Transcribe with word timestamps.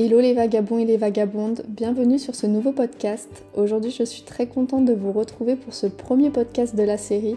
Hello 0.00 0.20
les 0.20 0.32
vagabonds 0.32 0.78
et 0.78 0.84
les 0.84 0.96
vagabondes, 0.96 1.64
bienvenue 1.66 2.20
sur 2.20 2.36
ce 2.36 2.46
nouveau 2.46 2.70
podcast. 2.70 3.28
Aujourd'hui 3.56 3.90
je 3.90 4.04
suis 4.04 4.22
très 4.22 4.46
contente 4.46 4.84
de 4.84 4.92
vous 4.92 5.10
retrouver 5.10 5.56
pour 5.56 5.74
ce 5.74 5.88
premier 5.88 6.30
podcast 6.30 6.76
de 6.76 6.84
la 6.84 6.96
série. 6.96 7.34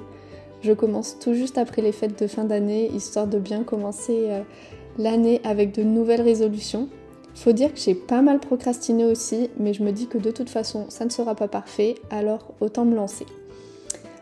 Je 0.61 0.71
commence 0.71 1.17
tout 1.17 1.33
juste 1.33 1.57
après 1.57 1.81
les 1.81 1.91
fêtes 1.91 2.21
de 2.21 2.27
fin 2.27 2.43
d'année, 2.43 2.91
histoire 2.93 3.25
de 3.25 3.39
bien 3.39 3.63
commencer 3.63 4.27
euh, 4.29 4.41
l'année 4.99 5.41
avec 5.43 5.73
de 5.73 5.81
nouvelles 5.81 6.21
résolutions. 6.21 6.87
Faut 7.33 7.51
dire 7.51 7.73
que 7.73 7.79
j'ai 7.79 7.95
pas 7.95 8.21
mal 8.21 8.39
procrastiné 8.39 9.05
aussi, 9.05 9.49
mais 9.57 9.73
je 9.73 9.81
me 9.81 9.91
dis 9.91 10.05
que 10.05 10.19
de 10.19 10.29
toute 10.29 10.51
façon 10.51 10.85
ça 10.89 11.03
ne 11.03 11.09
sera 11.09 11.33
pas 11.33 11.47
parfait, 11.47 11.95
alors 12.11 12.53
autant 12.59 12.85
me 12.85 12.95
lancer. 12.95 13.25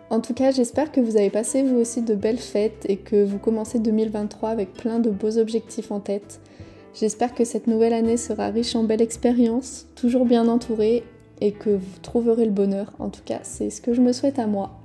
En 0.09 0.21
tout 0.21 0.33
cas, 0.33 0.51
j'espère 0.51 0.93
que 0.93 1.01
vous 1.01 1.17
avez 1.17 1.29
passé 1.29 1.61
vous 1.61 1.75
aussi 1.75 2.03
de 2.03 2.15
belles 2.15 2.37
fêtes 2.37 2.85
et 2.87 2.95
que 2.95 3.21
vous 3.21 3.37
commencez 3.37 3.79
2023 3.79 4.47
avec 4.47 4.71
plein 4.71 4.99
de 4.99 5.09
beaux 5.09 5.37
objectifs 5.37 5.91
en 5.91 5.99
tête. 5.99 6.39
J'espère 6.93 7.33
que 7.33 7.45
cette 7.45 7.67
nouvelle 7.67 7.93
année 7.93 8.17
sera 8.17 8.47
riche 8.47 8.75
en 8.75 8.83
belles 8.83 9.01
expériences, 9.01 9.87
toujours 9.95 10.25
bien 10.25 10.47
entourée 10.47 11.03
et 11.39 11.51
que 11.51 11.69
vous 11.69 11.99
trouverez 12.01 12.45
le 12.45 12.51
bonheur. 12.51 12.91
En 12.99 13.09
tout 13.09 13.21
cas, 13.23 13.39
c'est 13.43 13.69
ce 13.69 13.81
que 13.81 13.93
je 13.93 14.01
me 14.01 14.11
souhaite 14.11 14.39
à 14.39 14.47
moi. 14.47 14.79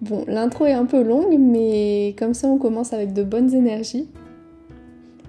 Bon, 0.00 0.24
l'intro 0.26 0.64
est 0.64 0.72
un 0.72 0.86
peu 0.86 1.02
longue, 1.02 1.38
mais 1.38 2.14
comme 2.18 2.34
ça 2.34 2.48
on 2.48 2.58
commence 2.58 2.92
avec 2.92 3.12
de 3.12 3.22
bonnes 3.22 3.54
énergies. 3.54 4.08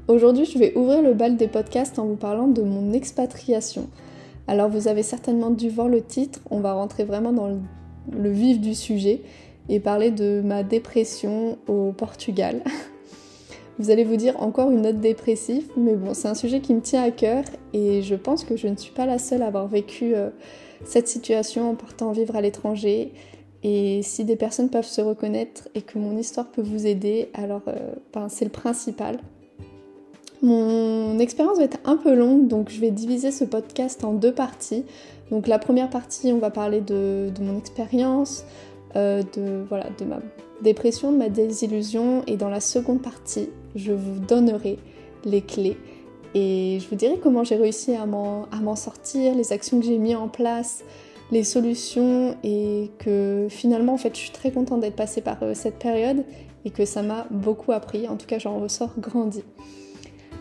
Aujourd'hui, 0.07 0.45
je 0.45 0.57
vais 0.57 0.75
ouvrir 0.75 1.01
le 1.01 1.13
bal 1.13 1.37
des 1.37 1.47
podcasts 1.47 1.99
en 1.99 2.05
vous 2.05 2.15
parlant 2.15 2.47
de 2.47 2.61
mon 2.61 2.93
expatriation. 2.93 3.87
Alors 4.47 4.69
vous 4.69 4.87
avez 4.87 5.03
certainement 5.03 5.51
dû 5.51 5.69
voir 5.69 5.87
le 5.87 6.01
titre, 6.01 6.39
on 6.49 6.59
va 6.59 6.73
rentrer 6.73 7.03
vraiment 7.03 7.33
dans 7.33 7.59
le 8.11 8.31
vif 8.31 8.59
du 8.59 8.73
sujet 8.73 9.21
et 9.69 9.79
parler 9.79 10.09
de 10.09 10.41
ma 10.43 10.63
dépression 10.63 11.57
au 11.67 11.91
Portugal. 11.91 12.63
Vous 13.79 13.91
allez 13.91 14.03
vous 14.03 14.17
dire 14.17 14.41
encore 14.41 14.69
une 14.71 14.81
note 14.81 14.99
dépressive, 14.99 15.69
mais 15.77 15.95
bon, 15.95 16.13
c'est 16.13 16.27
un 16.27 16.35
sujet 16.35 16.59
qui 16.59 16.73
me 16.73 16.81
tient 16.81 17.01
à 17.01 17.11
cœur 17.11 17.45
et 17.71 18.01
je 18.01 18.15
pense 18.15 18.43
que 18.43 18.57
je 18.57 18.67
ne 18.67 18.75
suis 18.75 18.91
pas 18.91 19.05
la 19.05 19.17
seule 19.17 19.41
à 19.41 19.47
avoir 19.47 19.69
vécu 19.69 20.15
euh, 20.15 20.29
cette 20.83 21.07
situation 21.07 21.71
en 21.71 21.75
partant 21.75 22.11
vivre 22.11 22.35
à 22.35 22.41
l'étranger. 22.41 23.13
Et 23.63 24.01
si 24.03 24.25
des 24.25 24.35
personnes 24.35 24.69
peuvent 24.69 24.85
se 24.85 24.99
reconnaître 24.99 25.69
et 25.75 25.81
que 25.81 25.97
mon 25.97 26.17
histoire 26.17 26.47
peut 26.47 26.61
vous 26.61 26.87
aider, 26.87 27.29
alors 27.33 27.61
euh, 27.69 27.93
ben, 28.13 28.27
c'est 28.27 28.43
le 28.43 28.51
principal. 28.51 29.17
Mon 30.41 31.17
expérience 31.17 31.57
va 31.57 31.63
être 31.63 31.79
un 31.85 31.95
peu 31.95 32.13
longue, 32.13 32.47
donc 32.47 32.69
je 32.69 32.81
vais 32.81 32.91
diviser 32.91 33.31
ce 33.31 33.45
podcast 33.45 34.03
en 34.03 34.11
deux 34.11 34.33
parties. 34.33 34.83
Donc 35.31 35.47
la 35.47 35.57
première 35.57 35.89
partie, 35.89 36.33
on 36.33 36.39
va 36.39 36.49
parler 36.49 36.81
de, 36.81 37.31
mon 37.39 37.57
expérience, 37.57 38.43
euh, 38.97 39.23
de, 39.37 39.63
voilà, 39.69 39.85
de 39.97 40.03
ma 40.03 40.19
dépression, 40.61 41.11
ma 41.11 41.29
désillusion, 41.29 42.23
et 42.27 42.37
dans 42.37 42.49
la 42.49 42.59
seconde 42.59 43.01
partie, 43.01 43.49
je 43.75 43.91
vous 43.91 44.19
donnerai 44.19 44.77
les 45.25 45.41
clés 45.41 45.77
et 46.35 46.77
je 46.79 46.87
vous 46.89 46.95
dirai 46.95 47.17
comment 47.21 47.43
j'ai 47.43 47.55
réussi 47.55 47.95
à 47.95 48.05
m'en 48.05 48.75
sortir, 48.75 49.33
les 49.35 49.51
actions 49.51 49.79
que 49.79 49.85
j'ai 49.85 49.97
mis 49.97 50.15
en 50.15 50.27
place, 50.27 50.83
les 51.31 51.43
solutions 51.43 52.35
et 52.43 52.91
que 52.99 53.47
finalement 53.49 53.93
en 53.93 53.97
fait 53.97 54.15
je 54.15 54.21
suis 54.21 54.31
très 54.31 54.51
contente 54.51 54.81
d'être 54.81 54.95
passée 54.95 55.21
par 55.21 55.41
euh, 55.43 55.53
cette 55.53 55.77
période 55.77 56.23
et 56.65 56.71
que 56.71 56.85
ça 56.85 57.01
m'a 57.01 57.27
beaucoup 57.29 57.71
appris, 57.71 58.07
en 58.07 58.15
tout 58.15 58.25
cas 58.25 58.39
j'en 58.39 58.59
ressors 58.59 58.93
grandi. 58.99 59.43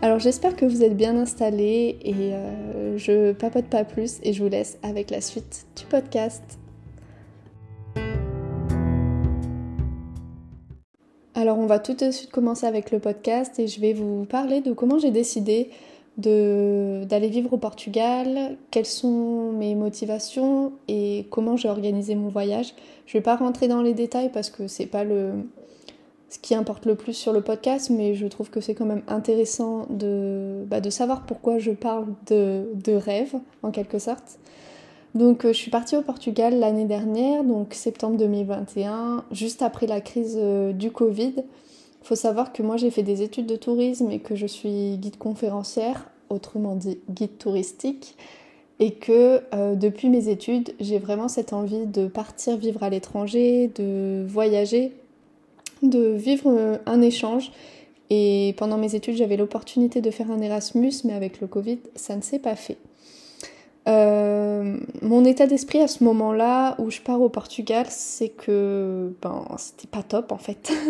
Alors 0.00 0.18
j'espère 0.18 0.56
que 0.56 0.64
vous 0.64 0.82
êtes 0.82 0.96
bien 0.96 1.16
installés 1.16 1.98
et 2.02 2.14
euh, 2.32 2.96
je 2.96 3.32
papote 3.32 3.66
pas 3.66 3.84
plus 3.84 4.18
et 4.22 4.32
je 4.32 4.42
vous 4.42 4.48
laisse 4.48 4.78
avec 4.82 5.10
la 5.10 5.20
suite 5.20 5.66
du 5.76 5.84
podcast. 5.84 6.58
Alors 11.48 11.60
on 11.60 11.66
va 11.66 11.78
tout 11.78 11.94
de 11.94 12.10
suite 12.10 12.30
commencer 12.30 12.66
avec 12.66 12.90
le 12.90 12.98
podcast 12.98 13.58
et 13.58 13.68
je 13.68 13.80
vais 13.80 13.94
vous 13.94 14.26
parler 14.26 14.60
de 14.60 14.74
comment 14.74 14.98
j'ai 14.98 15.10
décidé 15.10 15.70
d'aller 16.18 17.28
vivre 17.28 17.54
au 17.54 17.56
Portugal, 17.56 18.58
quelles 18.70 18.84
sont 18.84 19.52
mes 19.52 19.74
motivations 19.74 20.74
et 20.88 21.26
comment 21.30 21.56
j'ai 21.56 21.70
organisé 21.70 22.16
mon 22.16 22.28
voyage. 22.28 22.74
Je 23.06 23.14
vais 23.14 23.22
pas 23.22 23.34
rentrer 23.34 23.66
dans 23.66 23.80
les 23.80 23.94
détails 23.94 24.30
parce 24.30 24.50
que 24.50 24.68
c'est 24.68 24.84
pas 24.84 25.04
le 25.04 25.36
ce 26.28 26.38
qui 26.38 26.54
importe 26.54 26.84
le 26.84 26.96
plus 26.96 27.14
sur 27.14 27.32
le 27.32 27.40
podcast, 27.40 27.88
mais 27.88 28.14
je 28.14 28.26
trouve 28.26 28.50
que 28.50 28.60
c'est 28.60 28.74
quand 28.74 28.84
même 28.84 29.04
intéressant 29.08 29.86
de, 29.88 30.64
bah, 30.66 30.82
de 30.82 30.90
savoir 30.90 31.24
pourquoi 31.24 31.58
je 31.58 31.70
parle 31.70 32.08
de, 32.26 32.66
de 32.74 32.92
rêve 32.92 33.36
en 33.62 33.70
quelque 33.70 33.98
sorte. 33.98 34.38
Donc 35.18 35.44
euh, 35.44 35.48
je 35.48 35.58
suis 35.58 35.70
partie 35.72 35.96
au 35.96 36.02
Portugal 36.02 36.60
l'année 36.60 36.84
dernière, 36.84 37.42
donc 37.42 37.74
septembre 37.74 38.16
2021, 38.18 39.24
juste 39.32 39.62
après 39.62 39.88
la 39.88 40.00
crise 40.00 40.38
euh, 40.40 40.72
du 40.72 40.92
Covid. 40.92 41.34
Il 41.36 42.06
faut 42.06 42.14
savoir 42.14 42.52
que 42.52 42.62
moi 42.62 42.76
j'ai 42.76 42.92
fait 42.92 43.02
des 43.02 43.20
études 43.22 43.46
de 43.46 43.56
tourisme 43.56 44.12
et 44.12 44.20
que 44.20 44.36
je 44.36 44.46
suis 44.46 44.96
guide 44.96 45.18
conférencière, 45.18 46.08
autrement 46.30 46.76
dit 46.76 47.00
guide 47.10 47.36
touristique, 47.36 48.16
et 48.78 48.92
que 48.92 49.40
euh, 49.54 49.74
depuis 49.74 50.08
mes 50.08 50.28
études 50.28 50.72
j'ai 50.78 51.00
vraiment 51.00 51.26
cette 51.26 51.52
envie 51.52 51.86
de 51.86 52.06
partir 52.06 52.56
vivre 52.56 52.84
à 52.84 52.88
l'étranger, 52.88 53.72
de 53.74 54.24
voyager, 54.28 54.92
de 55.82 56.12
vivre 56.12 56.78
un 56.86 57.00
échange. 57.02 57.50
Et 58.10 58.54
pendant 58.56 58.78
mes 58.78 58.94
études 58.94 59.16
j'avais 59.16 59.36
l'opportunité 59.36 60.00
de 60.00 60.12
faire 60.12 60.30
un 60.30 60.40
Erasmus, 60.40 60.92
mais 61.02 61.12
avec 61.12 61.40
le 61.40 61.48
Covid 61.48 61.80
ça 61.96 62.14
ne 62.14 62.22
s'est 62.22 62.38
pas 62.38 62.54
fait. 62.54 62.78
Euh, 63.88 64.76
mon 65.00 65.24
état 65.24 65.46
d'esprit 65.46 65.80
à 65.80 65.88
ce 65.88 66.04
moment-là 66.04 66.76
où 66.78 66.90
je 66.90 67.00
pars 67.00 67.20
au 67.20 67.30
Portugal, 67.30 67.86
c'est 67.88 68.28
que 68.28 69.12
ben 69.22 69.46
c'était 69.56 69.86
pas 69.86 70.02
top 70.02 70.32
en 70.32 70.38
fait. 70.38 70.72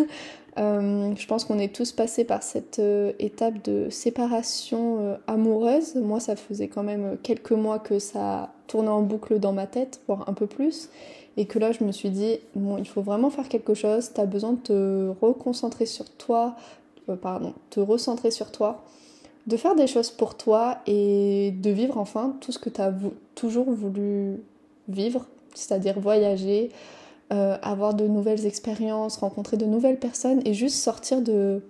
Euh, 0.57 1.15
je 1.15 1.25
pense 1.25 1.45
qu'on 1.45 1.57
est 1.57 1.73
tous 1.73 1.93
passés 1.93 2.25
par 2.25 2.43
cette 2.43 2.79
euh, 2.79 3.13
étape 3.17 3.63
de 3.63 3.89
séparation 3.89 5.17
amoureuse. 5.25 5.95
Moi, 5.95 6.19
ça 6.19 6.35
faisait 6.35 6.67
quand 6.67 6.83
même 6.83 7.17
quelques 7.23 7.53
mois 7.53 7.79
que 7.79 7.97
ça 7.97 8.51
tournait 8.67 8.89
en 8.89 9.01
boucle 9.01 9.39
dans 9.39 9.53
ma 9.53 9.67
tête, 9.67 10.01
voire 10.07 10.27
un 10.27 10.33
peu 10.33 10.47
plus. 10.47 10.89
Et 11.37 11.45
que 11.45 11.59
là, 11.59 11.71
je 11.71 11.85
me 11.85 11.93
suis 11.93 12.09
dit, 12.09 12.39
bon, 12.55 12.77
il 12.77 12.87
faut 12.87 13.01
vraiment 13.01 13.29
faire 13.29 13.47
quelque 13.47 13.73
chose. 13.73 14.11
Tu 14.13 14.19
as 14.19 14.25
besoin 14.25 14.53
de 14.53 14.57
te 14.57 15.13
reconcentrer 15.21 15.85
sur 15.85 16.09
toi, 16.09 16.57
pardon, 17.21 17.53
te 17.69 17.79
recentrer 17.79 18.31
sur 18.31 18.51
toi 18.51 18.83
de 19.49 19.57
faire 19.57 19.75
des 19.75 19.87
choses 19.87 20.11
pour 20.11 20.37
toi 20.37 20.77
et 20.85 21.51
de 21.51 21.71
vivre 21.71 21.97
enfin 21.97 22.37
tout 22.39 22.51
ce 22.51 22.59
que 22.59 22.69
tu 22.69 22.79
as 22.79 22.93
toujours 23.33 23.71
voulu 23.71 24.43
vivre, 24.87 25.25
c'est-à-dire 25.55 25.99
voyager, 25.99 26.69
euh, 27.33 27.57
avoir 27.63 27.95
de 27.95 28.07
nouvelles 28.07 28.45
expériences, 28.45 29.17
rencontrer 29.17 29.57
de 29.57 29.65
nouvelles 29.65 29.97
personnes 29.97 30.41
et 30.45 30.53
juste 30.53 30.75
sortir 30.75 31.21
de 31.21 31.63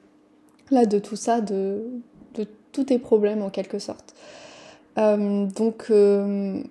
là 0.72 0.86
de 0.86 1.00
tout 1.00 1.16
ça, 1.16 1.42
de, 1.42 1.82
tous 2.72 2.84
tes 2.84 3.00
problèmes 3.00 3.42
en 3.42 3.50
quelque 3.50 3.80
sorte. 3.80 4.14
Euh, 4.98 5.46
donc 5.46 5.88
euh, 5.90 6.62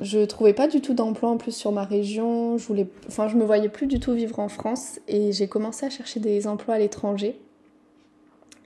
je 0.00 0.20
trouvais 0.20 0.52
pas 0.52 0.68
du 0.68 0.80
tout 0.80 0.94
d'emploi 0.94 1.30
en 1.30 1.38
plus 1.38 1.52
sur 1.52 1.72
ma 1.72 1.84
région, 1.84 2.58
je 2.58 2.66
voulais 2.66 2.86
je 3.08 3.36
me 3.36 3.44
voyais 3.44 3.70
plus 3.70 3.86
du 3.86 3.98
tout 3.98 4.12
vivre 4.12 4.38
en 4.38 4.48
France 4.48 5.00
et 5.08 5.32
j'ai 5.32 5.48
commencé 5.48 5.86
à 5.86 5.90
chercher 5.90 6.20
des 6.20 6.46
emplois 6.46 6.74
à 6.74 6.78
l'étranger. 6.78 7.40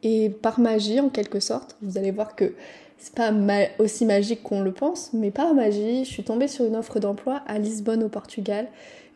Et 0.02 0.30
par 0.30 0.60
magie, 0.60 1.00
en 1.00 1.08
quelque 1.08 1.40
sorte, 1.40 1.76
vous 1.82 1.98
allez 1.98 2.10
voir 2.10 2.36
que 2.36 2.54
c'est 2.98 3.14
pas 3.14 3.32
aussi 3.78 4.04
magique 4.06 4.42
qu'on 4.42 4.60
le 4.60 4.72
pense, 4.72 5.12
mais 5.12 5.30
par 5.30 5.54
magie, 5.54 6.04
je 6.04 6.10
suis 6.10 6.24
tombée 6.24 6.48
sur 6.48 6.64
une 6.64 6.76
offre 6.76 6.98
d'emploi 6.98 7.42
à 7.46 7.58
Lisbonne 7.58 8.02
au 8.02 8.08
Portugal. 8.08 8.66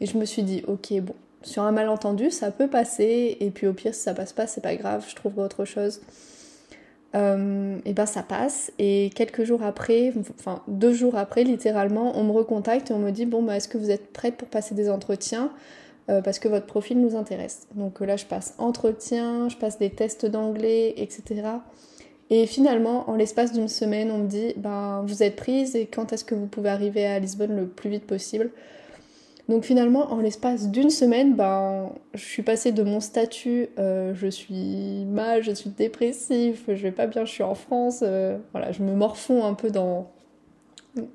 Et 0.01 0.07
je 0.07 0.17
me 0.19 0.25
suis 0.25 0.43
dit, 0.43 0.63
ok, 0.67 0.93
bon, 1.01 1.15
sur 1.43 1.63
un 1.63 1.73
malentendu, 1.73 2.31
ça 2.31 2.51
peut 2.51 2.69
passer, 2.69 3.37
et 3.41 3.51
puis 3.51 3.67
au 3.67 3.73
pire, 3.73 3.95
si 3.95 4.01
ça 4.01 4.15
passe 4.15 4.33
pas, 4.33 4.47
c'est 4.47 4.61
pas 4.61 4.77
grave, 4.77 5.05
je 5.09 5.15
trouverai 5.17 5.43
autre 5.43 5.65
chose. 5.65 6.01
Euh, 7.15 7.77
et 7.85 7.93
ben 7.93 8.07
ça 8.07 8.23
passe, 8.23 8.73
et 8.79 9.11
quelques 9.15 9.45
jours 9.45 9.63
après, 9.63 10.15
enfin 10.39 10.63
deux 10.67 10.95
jours 10.95 11.17
après, 11.17 11.45
littéralement, 11.45 12.19
on 12.19 12.25
me 12.25 12.33
recontacte 12.33 12.91
et 12.91 12.95
on 12.95 12.99
me 12.99 13.11
dit, 13.11 13.27
bon, 13.27 13.43
bah, 13.43 13.57
est-ce 13.57 13.69
que 13.69 13.79
vous 13.79 13.91
êtes 13.91 14.13
prête 14.13 14.37
pour 14.37 14.49
passer 14.49 14.75
des 14.75 14.89
entretiens? 14.89 15.51
Parce 16.07 16.39
que 16.39 16.49
votre 16.49 16.67
profil 16.67 17.01
nous 17.01 17.17
intéresse. 17.17 17.67
Donc 17.75 18.01
là, 18.01 18.17
je 18.17 18.27
passe 18.27 18.55
entretien, 18.59 19.49
je 19.49 19.57
passe 19.57 19.79
des 19.79 19.91
tests 19.91 20.27
d'anglais, 20.27 20.95
etc. 20.97 21.43
Et 22.35 22.47
finalement, 22.47 23.11
en 23.11 23.17
l'espace 23.17 23.53
d'une 23.53 23.69
semaine, 23.69 24.11
on 24.11 24.19
me 24.19 24.27
dit 24.27 24.55
ben, 24.57 25.05
vous 25.07 25.23
êtes 25.23 25.37
prise 25.37 25.77
et 25.77 25.87
quand 25.87 26.15
est-ce 26.15 26.25
que 26.25 26.35
vous 26.35 26.47
pouvez 26.47 26.71
arriver 26.71 27.05
à 27.05 27.19
Lisbonne 27.19 27.55
le 27.55 27.67
plus 27.67 27.91
vite 27.91 28.07
possible? 28.07 28.51
Donc 29.51 29.65
finalement, 29.65 30.11
en 30.11 30.19
l'espace 30.19 30.71
d'une 30.71 30.89
semaine, 30.89 31.35
ben, 31.35 31.91
je 32.15 32.25
suis 32.25 32.43
passée 32.43 32.73
de 32.73 32.83
mon 32.83 33.01
statut 33.01 33.69
euh, 33.79 34.15
je 34.15 34.29
suis 34.29 35.05
mal, 35.05 35.43
je 35.43 35.53
suis 35.53 35.69
dépressif, 35.69 36.65
je 36.69 36.83
vais 36.83 36.93
pas 36.93 37.07
bien, 37.07 37.27
je 37.27 37.33
suis 37.33 37.43
en 37.43 37.55
France, 37.55 38.01
euh, 38.03 38.39
voilà, 38.53 38.73
je 38.73 38.83
me 38.83 38.95
morfonds 38.95 39.45
un 39.45 39.53
peu 39.53 39.71
dans, 39.71 40.11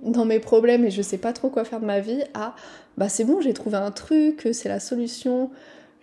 dans 0.01 0.25
mes 0.25 0.39
problèmes 0.39 0.85
et 0.85 0.91
je 0.91 1.01
sais 1.01 1.17
pas 1.17 1.33
trop 1.33 1.49
quoi 1.49 1.63
faire 1.63 1.79
de 1.79 1.85
ma 1.85 1.99
vie 1.99 2.23
à 2.33 2.55
bah 2.97 3.09
c'est 3.09 3.23
bon, 3.23 3.41
j'ai 3.41 3.53
trouvé 3.53 3.77
un 3.77 3.91
truc, 3.91 4.47
c'est 4.51 4.69
la 4.69 4.79
solution, 4.79 5.51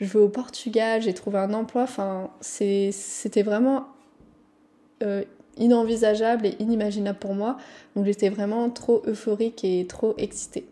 je 0.01 0.07
vais 0.07 0.21
au 0.21 0.29
Portugal, 0.29 1.03
j'ai 1.03 1.15
trouvé 1.15 1.39
un 1.39 1.53
emploi, 1.53 1.83
enfin 1.83 2.31
c'était 2.41 3.43
vraiment 3.43 3.87
euh, 5.03 5.25
inenvisageable 5.57 6.47
et 6.47 6.57
inimaginable 6.61 7.19
pour 7.19 7.35
moi, 7.35 7.57
donc 7.97 8.05
j'étais 8.05 8.29
vraiment 8.29 8.71
trop 8.71 9.03
euphorique 9.07 9.65
et 9.65 9.87
trop 9.87 10.15
excitée. 10.19 10.67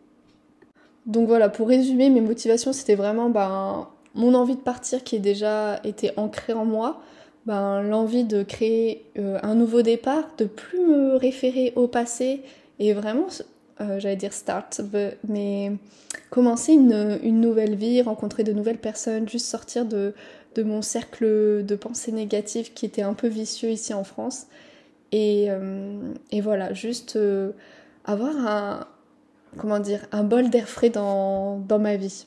Donc 1.07 1.27
voilà, 1.27 1.49
pour 1.49 1.67
résumer, 1.67 2.09
mes 2.09 2.21
motivations 2.21 2.73
c'était 2.73 2.95
vraiment 2.95 3.31
ben, 3.31 3.89
mon 4.15 4.35
envie 4.35 4.55
de 4.55 4.61
partir 4.61 5.03
qui 5.03 5.17
est 5.17 5.21
déjà 5.21 5.81
été 5.83 6.13
ancrée 6.17 6.53
en 6.53 6.65
moi, 6.65 7.01
ben, 7.47 7.83
l'envie 7.83 8.23
de 8.23 8.45
créer 8.45 9.05
un 9.17 9.57
nouveau 9.57 9.83
départ, 9.83 10.29
de 10.39 10.45
plus 10.45 10.79
me 10.79 11.17
référer 11.17 11.73
au 11.75 11.89
passé 11.89 12.43
et 12.82 12.94
vraiment, 12.94 13.29
j'allais 13.79 14.17
dire 14.17 14.32
start, 14.32 14.81
mais 15.29 15.70
commencer 16.31 16.73
une, 16.73 17.40
nouvelle 17.40 17.76
vie, 17.76 18.02
rencontrer 18.02 18.43
de 18.43 18.52
nouvelles 18.52 18.81
personnes, 18.81 19.29
juste 19.29 19.46
sortir 19.46 19.87
de, 19.87 20.14
mon 20.58 20.82
cercle 20.82 21.64
de 21.64 21.76
pensée 21.76 22.11
négative 22.11 22.73
qui 22.75 22.84
était 22.84 23.02
un 23.02 23.14
peu 23.14 23.29
vicieux 23.29 23.70
ici 23.70 23.94
en 23.94 24.02
France. 24.02 24.49
Et, 25.12 25.46
et 26.32 26.40
voilà, 26.40 26.73
juste 26.73 27.17
avoir 28.05 28.37
un, 28.37 28.88
comment 29.58 29.79
dire, 29.79 30.05
un 30.11 30.25
bol 30.25 30.50
d'air 30.50 30.69
frais 30.69 30.90
dans 30.90 31.64
ma 31.79 31.94
vie. 31.94 32.26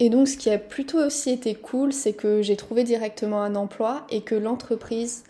Et 0.00 0.10
donc 0.10 0.28
ce 0.28 0.36
qui 0.36 0.50
a 0.50 0.58
plutôt 0.58 0.98
aussi 0.98 1.30
été 1.30 1.54
cool, 1.54 1.92
c'est 1.92 2.12
que 2.12 2.42
j'ai 2.42 2.56
trouvé 2.56 2.84
directement 2.84 3.42
un 3.42 3.54
emploi 3.56 4.06
et 4.10 4.20
que 4.20 4.34
l'entreprise 4.34 5.24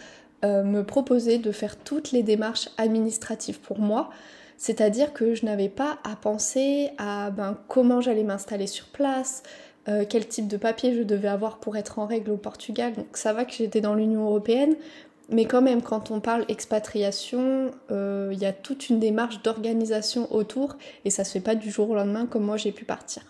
euh, 0.45 0.63
me 0.63 0.85
proposait 0.85 1.39
de 1.39 1.53
faire 1.53 1.77
toutes 1.77 2.13
les 2.13 2.23
démarches 2.23 2.69
administratives 2.77 3.61
pour 3.61 3.79
moi. 3.79 4.11
C'est-à-dire 4.57 5.13
que 5.13 5.35
je 5.35 5.47
n'avais 5.47 5.69
pas 5.69 5.99
à 6.05 6.17
penser 6.17 6.91
à 6.99 7.31
ben, 7.31 7.57
comment 7.69 8.01
j'allais 8.01 8.25
m'installer 8.25 8.67
sur 8.67 8.87
place, 8.87 9.43
euh, 9.89 10.05
quel 10.09 10.27
type 10.27 10.49
de 10.49 10.57
papier 10.57 10.95
je 10.95 11.03
devais 11.03 11.29
avoir 11.29 11.59
pour 11.59 11.77
être 11.77 11.99
en 11.99 12.07
règle 12.07 12.33
au 12.33 12.37
Portugal. 12.37 12.93
Donc 12.93 13.17
ça 13.17 13.33
va 13.33 13.45
que 13.45 13.53
j'étais 13.53 13.81
dans 13.81 13.95
l'Union 13.95 14.25
européenne, 14.25 14.75
mais 15.31 15.45
quand 15.45 15.63
même, 15.63 15.83
quand 15.83 16.11
on 16.11 16.21
parle 16.21 16.45
expatriation, 16.49 17.71
euh, 17.91 18.31
il 18.33 18.39
y 18.39 18.47
a 18.47 18.53
toute 18.53 18.89
une 18.89 18.99
démarche 18.99 19.43
d'organisation 19.43 20.33
autour 20.35 20.77
et 21.05 21.11
ça 21.11 21.25
se 21.25 21.33
fait 21.33 21.41
pas 21.41 21.55
du 21.55 21.71
jour 21.71 21.91
au 21.91 21.95
lendemain 21.95 22.27
comme 22.27 22.45
moi 22.45 22.57
j'ai 22.57 22.73
pu 22.73 22.85
partir. 22.85 23.23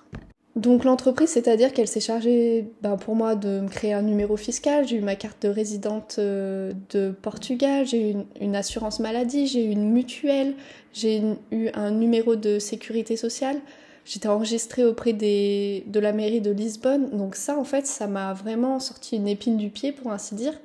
Donc 0.58 0.82
l'entreprise, 0.82 1.28
c'est-à-dire 1.28 1.72
qu'elle 1.72 1.86
s'est 1.86 2.00
chargée 2.00 2.68
ben, 2.82 2.96
pour 2.96 3.14
moi 3.14 3.36
de 3.36 3.60
me 3.60 3.68
créer 3.68 3.92
un 3.92 4.02
numéro 4.02 4.36
fiscal, 4.36 4.88
j'ai 4.88 4.96
eu 4.96 5.00
ma 5.00 5.14
carte 5.14 5.40
de 5.42 5.48
résidente 5.48 6.16
euh, 6.18 6.72
de 6.90 7.10
Portugal, 7.10 7.86
j'ai 7.86 8.10
eu 8.10 8.16
une, 8.40 8.56
assurance 8.56 8.98
maladie, 8.98 9.46
j'ai 9.46 9.64
eu 9.64 9.70
une 9.70 9.92
mutuelle, 9.92 10.54
j'ai 10.92 11.22
eu 11.52 11.68
un 11.74 11.92
numéro 11.92 12.34
de 12.34 12.58
sécurité 12.58 13.16
sociale, 13.16 13.60
j'étais 14.04 14.26
enregistrée 14.26 14.84
auprès 14.84 15.12
des, 15.12 15.84
de 15.86 16.00
la 16.00 16.12
mairie 16.12 16.40
de 16.40 16.50
Lisbonne, 16.50 17.16
donc 17.16 17.36
ça 17.36 17.56
en 17.56 17.64
fait 17.64 17.86
ça 17.86 18.08
m'a 18.08 18.32
vraiment 18.32 18.80
sorti 18.80 19.14
une 19.14 19.28
épine 19.28 19.58
du 19.58 19.70
pied 19.70 19.92
pour 19.92 20.10
ainsi 20.10 20.34
dire. 20.34 20.58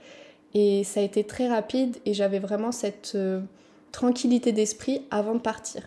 Et 0.55 0.83
ça 0.83 1.01
a 1.01 1.03
été 1.03 1.23
très 1.23 1.47
rapide. 1.47 1.97
Et 2.05 2.13
j'avais 2.13 2.39
vraiment 2.39 2.71
cette 2.71 3.13
euh, 3.15 3.41
tranquillité 3.91 4.51
d'esprit 4.51 5.01
avant 5.11 5.35
de 5.35 5.39
partir. 5.39 5.81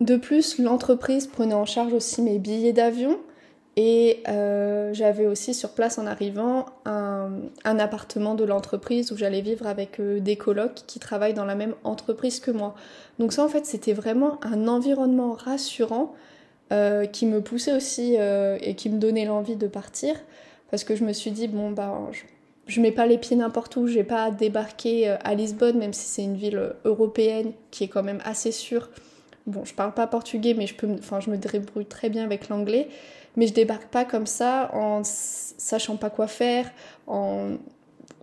De 0.00 0.16
plus, 0.16 0.58
l'entreprise 0.58 1.26
prenait 1.26 1.54
en 1.54 1.64
charge 1.64 1.92
aussi 1.92 2.22
mes 2.22 2.38
billets 2.38 2.72
d'avion 2.72 3.18
et 3.76 4.22
euh, 4.28 4.92
j'avais 4.92 5.26
aussi 5.26 5.54
sur 5.54 5.70
place 5.70 5.98
en 5.98 6.06
arrivant 6.06 6.66
un, 6.84 7.30
appartement 7.64 8.34
de 8.34 8.44
l'entreprise 8.44 9.12
où 9.12 9.16
j'allais 9.16 9.40
vivre 9.40 9.66
avec 9.66 10.00
euh, 10.00 10.20
des 10.20 10.36
colocs 10.36 10.82
qui 10.86 10.98
travaillent 10.98 11.34
dans 11.34 11.44
la 11.44 11.54
même 11.54 11.74
entreprise 11.84 12.40
que 12.40 12.50
moi. 12.50 12.74
Donc 13.18 13.32
ça 13.32 13.44
en 13.44 13.48
fait 13.48 13.66
c'était 13.66 13.92
vraiment 13.92 14.38
un 14.44 14.68
environnement 14.68 15.32
rassurant 15.32 16.14
qui 17.12 17.24
me 17.24 17.40
poussait 17.40 17.72
aussi 17.72 18.16
et 18.16 18.74
qui 18.74 18.90
me 18.90 18.98
donnait 18.98 19.24
l'envie 19.24 19.56
de 19.56 19.66
partir 19.66 20.14
parce 20.70 20.84
que 20.84 20.96
je 20.96 21.02
me 21.02 21.14
suis 21.14 21.30
dit 21.30 21.48
bon 21.48 21.70
bah 21.70 22.10
je 22.68 22.82
mets 22.82 22.92
pas 22.92 23.06
les 23.06 23.18
pieds 23.18 23.36
n'importe 23.36 23.76
où, 23.76 23.86
j'ai 23.86 24.04
pas 24.04 24.30
débarqué 24.30 25.08
euh, 25.08 25.16
à 25.24 25.34
Lisbonne, 25.34 25.78
même 25.78 25.94
si 25.94 26.06
c'est 26.06 26.22
une 26.22 26.36
ville 26.36 26.58
euh, 26.58 26.72
européenne 26.84 27.52
qui 27.70 27.84
est 27.84 27.88
quand 27.88 28.02
même 28.02 28.20
assez 28.24 28.52
sûre. 28.52 28.90
Bon, 29.48 29.64
je 29.64 29.74
parle 29.74 29.92
pas 29.92 30.06
portugais, 30.06 30.54
mais 30.54 30.66
je 30.66 30.74
peux, 30.74 30.88
enfin, 30.98 31.18
je 31.18 31.30
me 31.30 31.36
débrouille 31.36 31.86
très 31.86 32.08
bien 32.08 32.22
avec 32.22 32.48
l'anglais. 32.48 32.88
Mais 33.36 33.46
je 33.46 33.52
débarque 33.52 33.86
pas 33.88 34.04
comme 34.04 34.26
ça 34.26 34.70
en 34.74 35.02
sachant 35.04 35.96
pas 35.96 36.10
quoi 36.10 36.26
faire, 36.26 36.70
en 37.06 37.56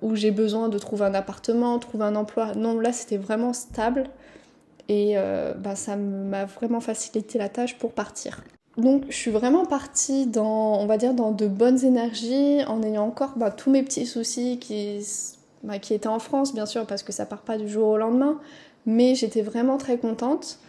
où 0.02 0.16
j'ai 0.16 0.32
besoin 0.32 0.70
de 0.70 0.78
trouver 0.78 1.06
un 1.06 1.14
appartement, 1.14 1.80
trouver 1.80 2.06
un 2.06 2.16
emploi. 2.16 2.54
Non, 2.56 2.80
là 2.80 2.92
c'était 2.92 3.18
vraiment 3.18 3.54
stable 3.54 4.06
et 4.88 5.14
euh, 5.18 5.54
bah, 5.54 5.76
ça 5.76 5.96
m'a 5.96 6.46
vraiment 6.46 6.80
facilité 6.80 7.38
la 7.38 7.50
tâche 7.50 7.78
pour 7.78 7.92
partir. 7.92 8.44
Donc 8.78 9.06
je 9.08 9.16
suis 9.16 9.32
vraiment 9.32 9.66
partie 9.66 10.28
dans, 10.28 10.80
on 10.80 10.86
va 10.86 10.98
dire, 10.98 11.14
dans 11.14 11.32
de 11.32 11.48
bonnes 11.48 11.84
énergies, 11.86 12.64
en 12.68 12.84
ayant 12.84 13.06
encore 13.06 13.34
bah, 13.38 13.52
tous 13.52 13.72
mes 13.72 13.84
petits 13.84 14.06
soucis 14.06 14.60
qui, 14.60 15.00
bah, 15.64 15.80
qui 15.80 15.94
étaient 15.94 16.08
en 16.08 16.20
France, 16.20 16.54
bien 16.54 16.66
sûr, 16.66 16.86
parce 16.86 17.04
que 17.04 17.14
ça 17.14 17.26
part 17.26 17.42
pas 17.42 17.58
du 17.58 17.70
jour 17.70 17.88
au 17.88 17.98
lendemain, 17.98 18.40
mais 18.86 19.16
j'étais 19.16 19.42
vraiment 19.42 19.78
très 19.78 19.98
contente. 19.98 20.60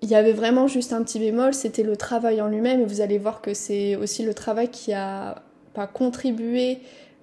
Il 0.00 0.08
y 0.08 0.14
avait 0.14 0.32
vraiment 0.32 0.68
juste 0.68 0.92
un 0.92 1.02
petit 1.02 1.18
bémol, 1.18 1.54
c'était 1.54 1.82
le 1.82 1.96
travail 1.96 2.40
en 2.40 2.48
lui-même, 2.48 2.80
et 2.80 2.84
vous 2.84 3.00
allez 3.00 3.18
voir 3.18 3.40
que 3.40 3.52
c'est 3.54 3.96
aussi 3.96 4.22
le 4.22 4.32
travail 4.32 4.68
qui 4.68 4.92
a 4.92 5.42
pas 5.74 5.86
contribué 5.86 6.78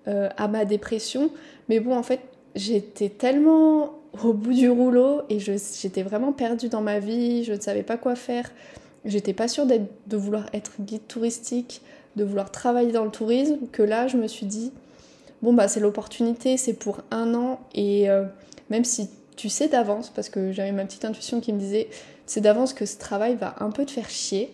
euh, 0.07 0.30
à 0.38 0.48
ma 0.48 0.66
dépression. 0.66 1.31
Mais 1.69 1.80
bon, 1.80 1.95
en 1.95 2.04
fait, 2.04 2.19
j'étais 2.54 3.10
tellement 3.10 3.94
au 4.24 4.33
bout 4.33 4.54
du 4.54 4.69
rouleau 4.69 5.22
et 5.30 5.39
j'étais 5.39 6.04
vraiment 6.04 6.31
perdue 6.31 6.69
dans 6.69 6.81
ma 6.81 7.00
vie, 7.00 7.44
je 7.44 7.54
ne 7.54 7.60
savais 7.60 7.83
pas 7.83 7.98
quoi 7.98 8.16
faire. 8.16 8.51
J'étais 9.04 9.33
pas 9.33 9.48
sûre 9.48 9.66
de 9.66 10.18
vouloir 10.18 10.45
être 10.54 10.72
guide 10.80 11.06
touristique, 11.07 11.81
de 12.16 12.24
vouloir 12.24 12.51
travailler 12.51 12.92
dans 12.92 13.04
le 13.04 13.12
tourisme, 13.12 13.57
que 13.72 13.83
là 13.83 14.07
je 14.07 14.18
me 14.18 14.27
suis 14.27 14.45
dit, 14.45 14.72
bon 15.42 15.54
bah 15.54 15.68
c'est 15.68 15.80
l'opportunité, 15.80 16.57
c'est 16.57 16.74
pour 16.74 17.01
un 17.12 17.33
an, 17.36 17.60
et 17.74 18.10
euh, 18.10 18.24
même 18.69 18.83
si 18.83 19.10
tu 19.36 19.50
sais 19.50 19.68
d'avance, 19.68 20.10
parce 20.10 20.30
que 20.30 20.51
j'avais 20.51 20.72
ma 20.72 20.86
petite 20.86 21.06
intuition 21.06 21.42
qui 21.42 21.54
me 21.54 21.60
disait, 21.60 21.89
c'est 22.25 22.42
d'avance 22.42 22.74
que 22.74 22.86
ce 22.86 22.98
travail 22.98 23.36
va 23.36 23.56
un 23.60 23.72
peu 23.72 23.86
te 23.86 23.92
faire 23.92 24.10
chier, 24.10 24.51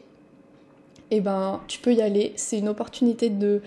et 1.10 1.18
eh 1.18 1.22
ben 1.22 1.60
tu 1.68 1.80
peux 1.80 1.94
y 1.94 2.02
aller, 2.02 2.34
c'est 2.38 2.58
une 2.58 2.70
opportunité 2.70 3.30
de 3.30 3.62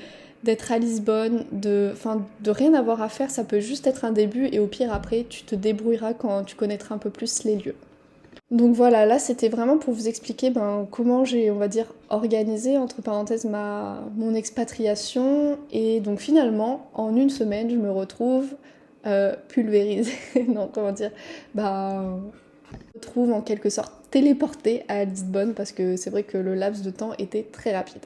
d'être 0.44 0.72
à 0.72 0.78
Lisbonne, 0.78 1.46
de, 1.52 1.94
de 2.40 2.50
rien 2.50 2.74
avoir 2.74 3.00
à 3.00 3.08
faire, 3.08 3.30
ça 3.30 3.44
peut 3.44 3.60
juste 3.60 3.86
être 3.86 4.04
un 4.04 4.12
début 4.12 4.48
et 4.52 4.58
au 4.58 4.66
pire 4.66 4.92
après 4.92 5.24
tu 5.28 5.42
te 5.44 5.54
débrouilleras 5.54 6.12
quand 6.14 6.44
tu 6.44 6.54
connaîtras 6.54 6.94
un 6.94 6.98
peu 6.98 7.10
plus 7.10 7.44
les 7.44 7.56
lieux. 7.56 7.76
Donc 8.50 8.74
voilà, 8.74 9.06
là 9.06 9.18
c'était 9.18 9.48
vraiment 9.48 9.78
pour 9.78 9.94
vous 9.94 10.06
expliquer 10.06 10.50
ben, 10.50 10.86
comment 10.90 11.24
j'ai, 11.24 11.50
on 11.50 11.56
va 11.56 11.68
dire, 11.68 11.86
organisé, 12.10 12.76
entre 12.76 13.02
parenthèses, 13.02 13.46
ma, 13.46 14.00
mon 14.16 14.34
expatriation. 14.34 15.58
Et 15.72 16.00
donc 16.00 16.20
finalement, 16.20 16.90
en 16.94 17.16
une 17.16 17.30
semaine, 17.30 17.70
je 17.70 17.76
me 17.76 17.90
retrouve 17.90 18.54
euh, 19.06 19.34
pulvérisée, 19.48 20.12
non, 20.48 20.70
comment 20.72 20.92
dire, 20.92 21.10
ben, 21.54 22.20
en 23.16 23.40
quelque 23.40 23.70
sorte 23.70 23.92
téléportée 24.10 24.84
à 24.88 25.04
Lisbonne 25.04 25.54
parce 25.54 25.72
que 25.72 25.96
c'est 25.96 26.10
vrai 26.10 26.22
que 26.22 26.38
le 26.38 26.54
laps 26.54 26.84
de 26.84 26.90
temps 26.90 27.12
était 27.18 27.42
très 27.42 27.74
rapide. 27.74 28.02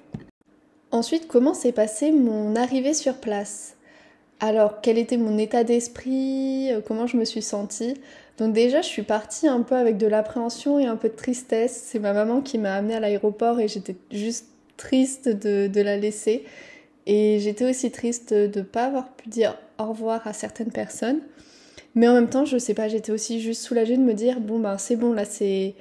Ensuite, 0.90 1.28
comment 1.28 1.54
s'est 1.54 1.72
passée 1.72 2.12
mon 2.12 2.56
arrivée 2.56 2.94
sur 2.94 3.14
place? 3.16 3.76
Alors, 4.40 4.80
quel 4.80 4.98
était 4.98 5.16
mon 5.16 5.36
état 5.36 5.64
d'esprit? 5.64 6.70
Comment 6.86 7.06
je 7.06 7.16
me 7.16 7.24
suis 7.24 7.42
sentie? 7.42 7.94
Donc 8.38 8.52
déjà, 8.52 8.80
je 8.82 8.86
suis 8.86 9.02
partie 9.02 9.48
un 9.48 9.62
peu 9.62 9.74
avec 9.74 9.98
de 9.98 10.06
l'appréhension 10.06 10.78
et 10.78 10.86
un 10.86 10.96
peu 10.96 11.08
de 11.08 11.14
tristesse. 11.14 11.82
C'est 11.86 11.98
ma 11.98 12.12
maman 12.12 12.40
qui 12.40 12.56
m'a 12.56 12.74
amenée 12.74 12.94
à 12.94 13.00
l'aéroport 13.00 13.60
et 13.60 13.66
j'étais 13.66 13.96
juste 14.12 14.46
triste 14.76 15.28
de, 15.28 15.80
la 15.80 15.96
laisser. 15.96 16.44
Et 17.06 17.40
j'étais 17.40 17.68
aussi 17.68 17.90
triste 17.90 18.32
de 18.32 18.60
ne 18.60 18.64
pas 18.64 18.84
avoir 18.84 19.08
pu 19.10 19.28
dire 19.28 19.58
au 19.78 19.86
revoir 19.86 20.26
à 20.26 20.32
certaines 20.32 20.70
personnes. 20.70 21.20
Mais 21.98 22.06
en 22.06 22.14
même 22.14 22.30
temps, 22.30 22.44
je 22.44 22.58
sais 22.58 22.74
pas, 22.74 22.86
j'étais 22.86 23.10
aussi 23.10 23.40
juste 23.40 23.62
soulagée 23.62 23.96
de 23.96 24.02
me 24.02 24.14
dire 24.14 24.38
bon 24.38 24.60
ben 24.60 24.78
c'est 24.78 24.94
bon 24.94 25.12
là, 25.12 25.24
c'est 25.24 25.74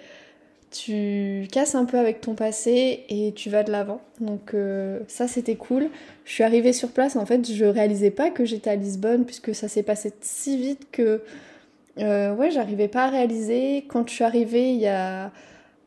tu 0.72 1.48
casses 1.52 1.76
un 1.76 1.86
peu 1.86 2.00
avec 2.00 2.22
ton 2.22 2.34
passé 2.34 3.06
et 3.08 3.34
tu 3.36 3.52
vas 3.52 3.62
de 3.62 3.72
l'avant. 3.72 4.02
Donc 4.20 4.56
euh, 4.56 5.00
ça 5.08 5.28
c'était 5.28 5.58
cool. 5.58 5.90
Je 6.26 6.34
suis 6.34 6.44
arrivée 6.44 6.74
sur 6.74 6.90
place, 6.90 7.18
en 7.18 7.28
fait, 7.28 7.48
je 7.48 7.66
réalisais 7.66 8.10
pas 8.10 8.32
que 8.32 8.46
j'étais 8.46 8.72
à 8.72 8.76
Lisbonne 8.76 9.26
puisque 9.26 9.54
ça 9.54 9.68
s'est 9.68 9.84
passé 9.84 10.12
si 10.22 10.58
vite 10.58 10.88
que 10.92 11.22
euh, 12.00 12.34
ouais, 12.34 12.50
j'arrivais 12.50 12.88
pas 12.88 13.04
à 13.04 13.10
réaliser. 13.10 13.86
Quand 13.88 14.10
je 14.10 14.16
suis 14.16 14.24
arrivée, 14.24 14.72
il 14.72 14.80
y 14.80 14.88
a 14.88 15.32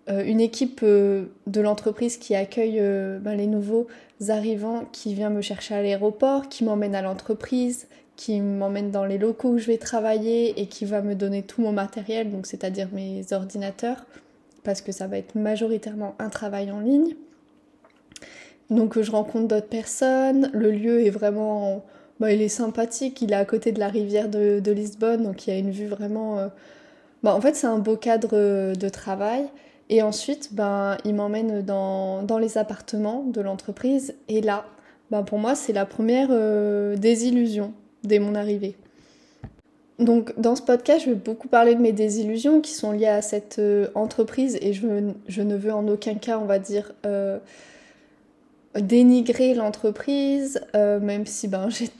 euh, 0.08 0.22
une 0.24 0.40
équipe 0.40 0.84
de 0.84 1.60
l'entreprise 1.60 2.18
qui 2.18 2.36
accueille 2.36 2.80
ben, 3.20 3.34
les 3.34 3.48
nouveaux 3.48 3.88
arrivants 4.28 4.84
qui 4.92 5.12
vient 5.12 5.30
me 5.30 5.40
chercher 5.40 5.74
à 5.74 5.82
l'aéroport, 5.82 6.48
qui 6.48 6.62
m'emmène 6.62 6.94
à 6.94 7.02
l'entreprise, 7.02 7.88
qui 8.20 8.38
m'emmène 8.42 8.90
dans 8.90 9.06
les 9.06 9.16
locaux 9.16 9.52
où 9.52 9.58
je 9.58 9.66
vais 9.66 9.78
travailler 9.78 10.60
et 10.60 10.66
qui 10.66 10.84
va 10.84 11.00
me 11.00 11.14
donner 11.14 11.42
tout 11.42 11.62
mon 11.62 11.72
matériel, 11.72 12.30
donc 12.30 12.46
c'est-à-dire 12.46 12.88
mes 12.92 13.24
ordinateurs, 13.32 14.04
parce 14.62 14.82
que 14.82 14.92
ça 14.92 15.06
va 15.06 15.16
être 15.16 15.36
majoritairement 15.36 16.16
un 16.18 16.28
travail 16.28 16.70
en 16.70 16.80
ligne. 16.80 17.14
Donc 18.68 19.00
je 19.00 19.10
rencontre 19.10 19.48
d'autres 19.48 19.68
personnes, 19.68 20.50
le 20.52 20.70
lieu 20.70 21.00
est 21.00 21.08
vraiment 21.08 21.82
bah, 22.20 22.30
il 22.30 22.42
est 22.42 22.48
sympathique, 22.48 23.22
il 23.22 23.32
est 23.32 23.36
à 23.36 23.46
côté 23.46 23.72
de 23.72 23.80
la 23.80 23.88
rivière 23.88 24.28
de, 24.28 24.70
Lisbonne, 24.70 25.22
donc 25.22 25.46
il 25.46 25.54
y 25.54 25.56
a 25.56 25.58
une 25.58 25.70
vue 25.70 25.86
vraiment... 25.86 26.38
Euh, 26.38 26.48
bah, 27.22 27.34
en 27.34 27.40
fait, 27.40 27.56
c'est 27.56 27.68
un 27.68 27.78
beau 27.78 27.96
cadre 27.96 28.34
euh, 28.34 28.74
de 28.74 28.88
travail. 28.90 29.46
Et 29.88 30.02
ensuite, 30.02 30.52
ben, 30.52 30.98
il 31.06 31.14
m'emmène 31.14 31.62
dans, 31.62 32.22
dans, 32.22 32.36
les 32.36 32.58
appartements 32.58 33.24
de 33.24 33.40
l'entreprise. 33.40 34.14
Et 34.28 34.42
là, 34.42 34.66
ben, 35.10 35.22
pour 35.22 35.38
moi, 35.38 35.54
c'est 35.54 35.72
la 35.72 35.86
première 35.86 36.28
euh, 36.30 36.96
désillusion 36.96 37.72
dès 38.04 38.18
mon 38.18 38.34
arrivée. 38.34 38.76
Donc 39.98 40.38
dans 40.40 40.56
ce 40.56 40.62
podcast, 40.62 41.04
je 41.04 41.10
vais 41.10 41.16
beaucoup 41.16 41.48
parler 41.48 41.74
de 41.74 41.80
mes 41.80 41.92
désillusions 41.92 42.60
qui 42.60 42.72
sont 42.72 42.92
liées 42.92 43.06
à 43.06 43.20
cette 43.20 43.60
entreprise 43.94 44.58
et 44.62 44.72
je, 44.72 45.42
ne 45.42 45.56
veux 45.56 45.72
en 45.72 45.86
aucun 45.88 46.14
cas, 46.14 46.38
on 46.38 46.46
va 46.46 46.58
dire, 46.58 46.94
dénigrer 48.74 49.52
l'entreprise, 49.52 50.62
même 50.72 51.26
si 51.26 51.48
ben, 51.48 51.68
j'ai 51.68 51.90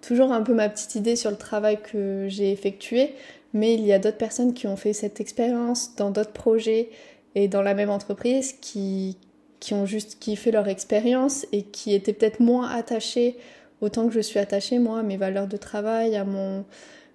toujours 0.00 0.32
un 0.32 0.42
peu 0.42 0.54
ma 0.54 0.68
petite 0.68 0.94
idée 0.94 1.16
sur 1.16 1.30
le 1.30 1.36
travail 1.36 1.78
que 1.80 2.26
j'ai 2.28 2.52
effectué, 2.52 3.14
mais 3.52 3.74
il 3.74 3.84
y 3.84 3.92
a 3.92 3.98
d'autres 3.98 4.18
personnes 4.18 4.54
qui 4.54 4.66
ont 4.66 4.76
fait 4.76 4.92
cette 4.92 5.20
expérience 5.20 5.94
dans 5.96 6.10
d'autres 6.10 6.32
projets 6.32 6.90
et 7.34 7.48
dans 7.48 7.62
la 7.62 7.74
même 7.74 7.90
entreprise 7.90 8.52
qui, 8.60 9.16
qui 9.60 9.74
ont 9.74 9.86
juste 9.86 10.18
kiffé 10.18 10.50
leur 10.50 10.68
expérience 10.68 11.46
et 11.52 11.62
qui 11.62 11.94
étaient 11.94 12.12
peut-être 12.12 12.40
moins 12.40 12.68
attachées 12.68 13.36
autant 13.80 14.06
que 14.08 14.14
je 14.14 14.20
suis 14.20 14.38
attachée 14.38 14.78
moi 14.78 15.00
à 15.00 15.02
mes 15.02 15.16
valeurs 15.16 15.46
de 15.46 15.56
travail, 15.56 16.16
à 16.16 16.24
mon 16.24 16.64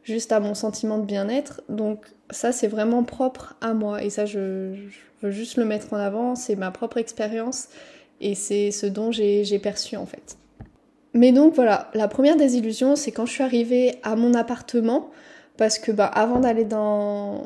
juste 0.03 0.31
à 0.31 0.39
mon 0.39 0.53
sentiment 0.53 0.97
de 0.97 1.05
bien-être. 1.05 1.61
Donc 1.69 2.05
ça 2.29 2.51
c'est 2.51 2.67
vraiment 2.67 3.03
propre 3.03 3.55
à 3.61 3.73
moi 3.73 4.03
et 4.03 4.09
ça 4.09 4.25
je, 4.25 4.75
veux 5.21 5.31
juste 5.31 5.57
le 5.57 5.65
mettre 5.65 5.93
en 5.93 5.97
avant, 5.97 6.35
c'est 6.35 6.55
ma 6.55 6.71
propre 6.71 6.97
expérience 6.97 7.69
et 8.21 8.35
c'est 8.35 8.71
ce 8.71 8.85
dont 8.85 9.11
j'ai 9.11 9.59
perçu 9.59 9.95
en 9.95 10.05
fait. 10.05 10.37
Mais 11.13 11.31
donc 11.31 11.53
voilà, 11.53 11.89
la 11.93 12.07
première 12.07 12.35
désillusion 12.35 12.95
c'est 12.95 13.11
quand 13.11 13.25
je 13.25 13.33
suis 13.33 13.43
arrivée 13.43 13.95
à 14.03 14.15
mon 14.15 14.33
appartement 14.33 15.11
parce 15.57 15.79
que 15.79 15.91
bah, 15.91 16.05
avant 16.05 16.39
d'aller 16.39 16.65
dans 16.65 17.45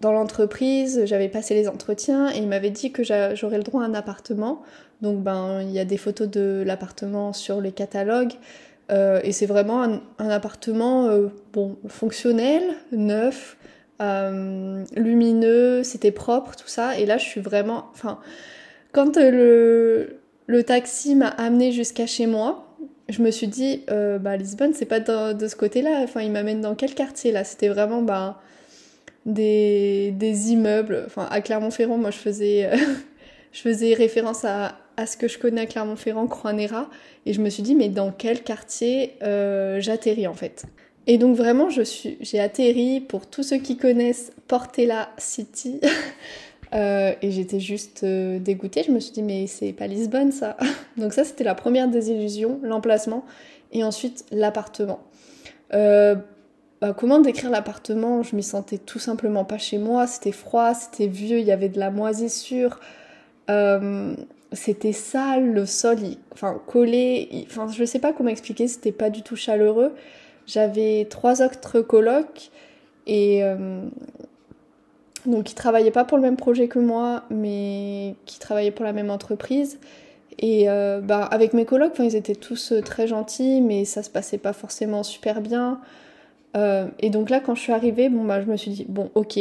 dans 0.00 0.12
l'entreprise, 0.12 1.02
j'avais 1.04 1.28
passé 1.28 1.54
les 1.54 1.68
entretiens 1.68 2.30
et 2.32 2.38
il 2.38 2.48
m'avait 2.48 2.70
dit 2.70 2.90
que 2.90 3.02
j'aurais 3.04 3.58
le 3.58 3.62
droit 3.62 3.82
à 3.82 3.86
un 3.86 3.94
appartement. 3.94 4.62
Donc 5.02 5.22
ben 5.22 5.62
il 5.62 5.70
y 5.70 5.78
a 5.78 5.84
des 5.84 5.96
photos 5.96 6.28
de 6.28 6.62
l'appartement 6.66 7.32
sur 7.32 7.60
les 7.60 7.72
catalogues 7.72 8.34
euh, 8.90 9.20
et 9.22 9.32
c'est 9.32 9.46
vraiment 9.46 9.82
un, 9.82 10.28
appartement 10.30 11.06
euh, 11.06 11.28
bon 11.52 11.76
fonctionnel, 11.88 12.62
neuf, 12.92 13.56
euh, 14.02 14.84
lumineux, 14.96 15.82
c'était 15.84 16.10
propre 16.10 16.56
tout 16.56 16.68
ça. 16.68 16.98
Et 16.98 17.06
là 17.06 17.18
je 17.18 17.24
suis 17.24 17.40
vraiment, 17.40 17.86
enfin 17.92 18.18
quand 18.92 19.16
le 19.16 20.16
le 20.46 20.64
taxi 20.64 21.14
m'a 21.14 21.28
amené 21.28 21.70
jusqu'à 21.70 22.06
chez 22.06 22.26
moi, 22.26 22.76
je 23.08 23.22
me 23.22 23.30
suis 23.30 23.46
dit 23.46 23.84
bah 24.20 24.36
Lisbonne 24.36 24.74
c'est 24.74 24.86
pas 24.86 25.00
de, 25.00 25.48
ce 25.48 25.56
côté-là. 25.56 26.00
Enfin 26.02 26.22
il 26.22 26.32
m'amène 26.32 26.60
dans 26.60 26.74
quel 26.74 26.94
quartier 26.94 27.32
là? 27.32 27.44
C'était 27.44 27.68
vraiment 27.68 28.02
bah 28.02 28.40
des, 29.26 30.12
des 30.12 30.52
immeubles. 30.52 31.04
Enfin, 31.06 31.28
à 31.30 31.40
Clermont-Ferrand, 31.40 31.98
moi, 31.98 32.10
je 32.10 32.18
faisais, 32.18 32.70
je 33.52 33.60
faisais 33.60 33.94
référence 33.94 34.44
à, 34.44 34.79
à, 34.96 35.06
ce 35.06 35.16
que 35.16 35.28
je 35.28 35.38
connais 35.38 35.62
à 35.62 35.66
Clermont-Ferrand, 35.66 36.26
Croix-Néra. 36.26 36.88
Et 37.26 37.32
je 37.32 37.40
me 37.40 37.50
suis 37.50 37.62
dit, 37.62 37.74
mais 37.74 37.88
dans 37.88 38.12
quel 38.12 38.42
quartier 38.42 39.14
euh, 39.22 39.80
j'atterris, 39.80 40.26
en 40.26 40.34
fait? 40.34 40.64
Et 41.06 41.18
donc, 41.18 41.36
vraiment, 41.36 41.68
j'ai 41.70 42.40
atterri, 42.40 43.00
pour 43.00 43.26
tous 43.26 43.42
ceux 43.42 43.58
qui 43.58 43.76
connaissent, 43.76 44.32
Portela 44.48 45.10
City. 45.18 45.80
euh, 46.74 47.12
et 47.22 47.30
j'étais 47.30 47.60
juste 47.60 48.04
euh, 48.04 48.38
dégoûtée. 48.38 48.82
Je 48.82 48.92
me 48.92 49.00
suis 49.00 49.12
dit, 49.12 49.22
mais 49.22 49.46
c'est 49.46 49.72
pas 49.72 49.86
Lisbonne, 49.86 50.32
ça. 50.32 50.56
donc, 50.96 51.12
ça, 51.12 51.24
c'était 51.24 51.44
la 51.44 51.54
première 51.54 51.88
désillusion, 51.88 52.60
l'emplacement. 52.62 53.24
Et 53.72 53.84
ensuite, 53.84 54.24
l'appartement. 54.30 55.00
Bah, 55.70 56.94
comment 56.96 57.20
décrire 57.20 57.50
l'appartement? 57.50 58.22
Je 58.22 58.34
m'y 58.34 58.42
sentais 58.42 58.78
tout 58.78 58.98
simplement 58.98 59.44
pas 59.44 59.58
chez 59.58 59.76
moi. 59.76 60.06
C'était 60.06 60.32
froid, 60.32 60.72
c'était 60.74 61.08
vieux, 61.08 61.38
il 61.38 61.44
y 61.44 61.52
avait 61.52 61.68
de 61.68 61.78
la 61.78 61.90
moisissure. 61.90 62.80
Euh, 64.52 64.56
c'était 64.56 64.92
sale, 64.92 65.52
le 65.52 65.66
sol, 65.66 65.98
enfin 66.32 66.60
collé. 66.66 67.46
enfin, 67.46 67.68
je 67.68 67.84
sais 67.84 67.98
pas 67.98 68.12
comment 68.12 68.30
expliquer. 68.30 68.68
C'était 68.68 68.92
pas 68.92 69.10
du 69.10 69.22
tout 69.22 69.36
chaleureux. 69.36 69.92
J'avais 70.46 71.06
trois 71.08 71.42
autres 71.42 71.80
colocs 71.80 72.50
et 73.06 73.44
euh, 73.44 73.82
donc 75.26 75.50
ils 75.52 75.54
travaillaient 75.54 75.90
pas 75.90 76.04
pour 76.04 76.16
le 76.16 76.22
même 76.22 76.36
projet 76.36 76.68
que 76.68 76.78
moi, 76.78 77.24
mais 77.30 78.14
qui 78.26 78.38
travaillaient 78.38 78.70
pour 78.70 78.84
la 78.84 78.92
même 78.92 79.10
entreprise. 79.10 79.78
Et 80.38 80.70
euh, 80.70 81.00
bah, 81.00 81.24
avec 81.24 81.52
mes 81.52 81.66
colocs, 81.66 81.98
ils 81.98 82.16
étaient 82.16 82.34
tous 82.34 82.72
très 82.84 83.06
gentils, 83.06 83.60
mais 83.60 83.84
ça 83.84 84.02
se 84.02 84.10
passait 84.10 84.38
pas 84.38 84.52
forcément 84.52 85.02
super 85.02 85.40
bien. 85.40 85.80
Euh, 86.56 86.86
et 86.98 87.10
donc 87.10 87.30
là, 87.30 87.40
quand 87.40 87.54
je 87.54 87.60
suis 87.60 87.72
arrivée, 87.72 88.08
bon, 88.08 88.24
bah, 88.24 88.40
je 88.40 88.46
me 88.46 88.56
suis 88.56 88.70
dit, 88.70 88.86
bon, 88.88 89.10
ok, 89.14 89.38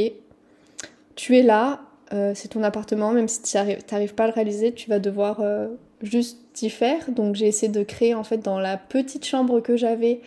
tu 1.15 1.37
es 1.37 1.41
là, 1.41 1.81
euh, 2.13 2.33
c'est 2.35 2.49
ton 2.49 2.63
appartement, 2.63 3.11
même 3.11 3.27
si 3.27 3.41
tu 3.41 3.57
n'arrives 3.57 4.13
pas 4.15 4.23
à 4.25 4.27
le 4.27 4.33
réaliser, 4.33 4.73
tu 4.73 4.89
vas 4.89 4.99
devoir 4.99 5.39
euh, 5.41 5.67
juste 6.01 6.61
y 6.61 6.69
faire. 6.69 7.11
Donc 7.11 7.35
j'ai 7.35 7.47
essayé 7.47 7.71
de 7.71 7.83
créer 7.83 8.13
en 8.13 8.23
fait 8.23 8.37
dans 8.37 8.59
la 8.59 8.77
petite 8.77 9.25
chambre 9.25 9.59
que 9.61 9.77
j'avais 9.77 10.21